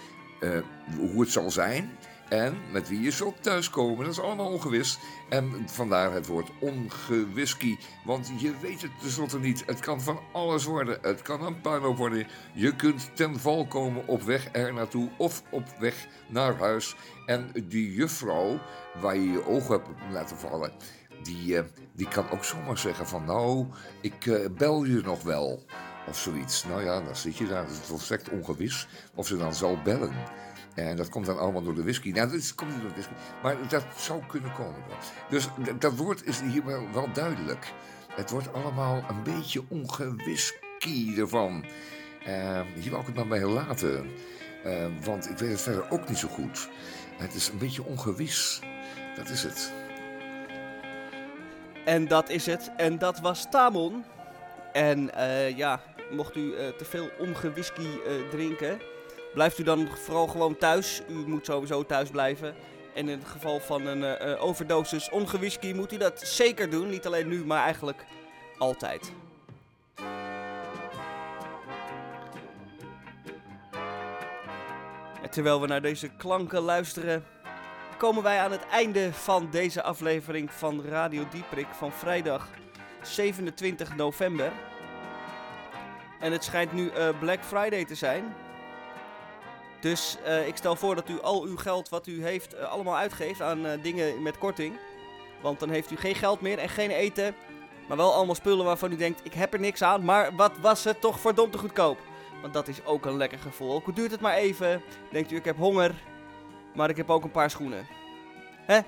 [0.41, 0.59] eh,
[0.97, 1.91] hoe het zal zijn.
[2.28, 4.05] En met wie je zult thuiskomen.
[4.05, 4.99] Dat is allemaal ongewis.
[5.28, 7.76] En vandaar het woord ongewhisky.
[8.05, 9.62] Want je weet het tenslotte niet.
[9.66, 10.99] Het kan van alles worden.
[11.03, 12.26] Het kan een puinhoop worden.
[12.53, 15.09] Je kunt ten val komen op weg er naartoe.
[15.16, 16.97] Of op weg naar huis.
[17.26, 18.59] En die juffrouw
[19.01, 20.72] waar je je ogen hebt laten vallen.
[21.22, 23.66] Die, eh, die kan ook zomaar zeggen van nou,
[24.00, 25.64] ik eh, bel je nog wel.
[26.08, 26.64] Of zoiets.
[26.64, 27.62] Nou ja, dan zit je daar.
[27.62, 30.12] Het is volstrekt ongewis of ze dan zal bellen.
[30.74, 32.10] En dat komt dan allemaal door de whisky.
[32.10, 33.12] Nou, dat komt niet door de whisky.
[33.42, 34.82] Maar dat zou kunnen komen.
[35.28, 35.48] Dus
[35.78, 37.72] dat woord is hier wel, wel duidelijk.
[38.10, 41.64] Het wordt allemaal een beetje ongewhisky ervan.
[42.24, 44.10] Eh, hier wil ik het maar bij laten.
[44.64, 46.68] Eh, want ik weet het verder ook niet zo goed.
[47.16, 48.60] Het is een beetje ongewis.
[49.16, 49.72] Dat is het.
[51.91, 52.70] En dat is het.
[52.76, 54.05] En dat was Tamon.
[54.72, 55.80] En eh, ja,
[56.11, 58.80] mocht u eh, te veel omgewhisky eh drinken,
[59.34, 61.03] blijft u dan vooral gewoon thuis.
[61.09, 62.55] U moet sowieso thuis blijven.
[62.95, 66.91] En in het geval van een overdosis omgewhisky moet u dat zeker doen.
[66.91, 68.05] Niet alleen nu, maar eigenlijk
[68.59, 69.12] altijd.
[75.22, 77.24] En terwijl we naar deze klanken luisteren,
[78.01, 82.48] komen wij aan het einde van deze aflevering van Radio Dieprik van vrijdag
[83.03, 84.53] 27 november.
[86.20, 88.34] En het schijnt nu eh, Black Friday te zijn.
[89.80, 92.96] Dus eh, ik stel voor dat u al uw geld wat u heeft eh, allemaal
[92.96, 94.78] uitgeeft aan dingen met korting.
[95.42, 97.34] Want dan heeft u geen geld meer en geen eten.
[97.88, 100.05] Maar wel allemaal spullen waarvan u denkt, ik heb er niks aan.
[100.05, 101.98] Maar wat was het toch verdomd te goedkoop.
[102.40, 103.74] Want dat is ook een lekker gevoel.
[103.74, 104.82] Ook duurt het maar even.
[105.11, 105.94] Denkt u, ik heb honger.
[106.74, 107.86] Maar ik heb ook een paar schoenen.
[108.66, 108.80] Hè?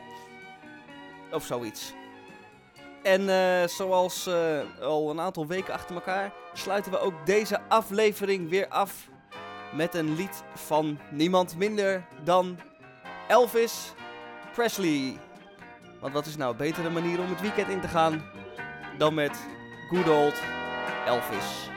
[1.32, 1.94] Of zoiets.
[3.02, 8.48] En eh, zoals eh, al een aantal weken achter elkaar sluiten we ook deze aflevering
[8.48, 9.08] weer af
[9.72, 12.58] met een lied van niemand minder dan
[13.28, 13.92] Elvis
[14.52, 15.16] Presley.
[16.00, 18.24] Want wat is nou een betere manier om het weekend in te gaan
[18.98, 19.38] dan met
[19.90, 20.42] good old
[21.06, 21.70] Elvis.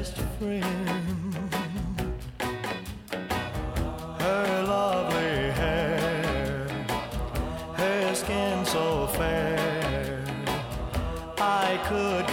[0.00, 0.64] Best friend.
[4.18, 6.68] Her lovely hair,
[7.74, 10.24] her skin so fair.
[11.36, 12.29] I could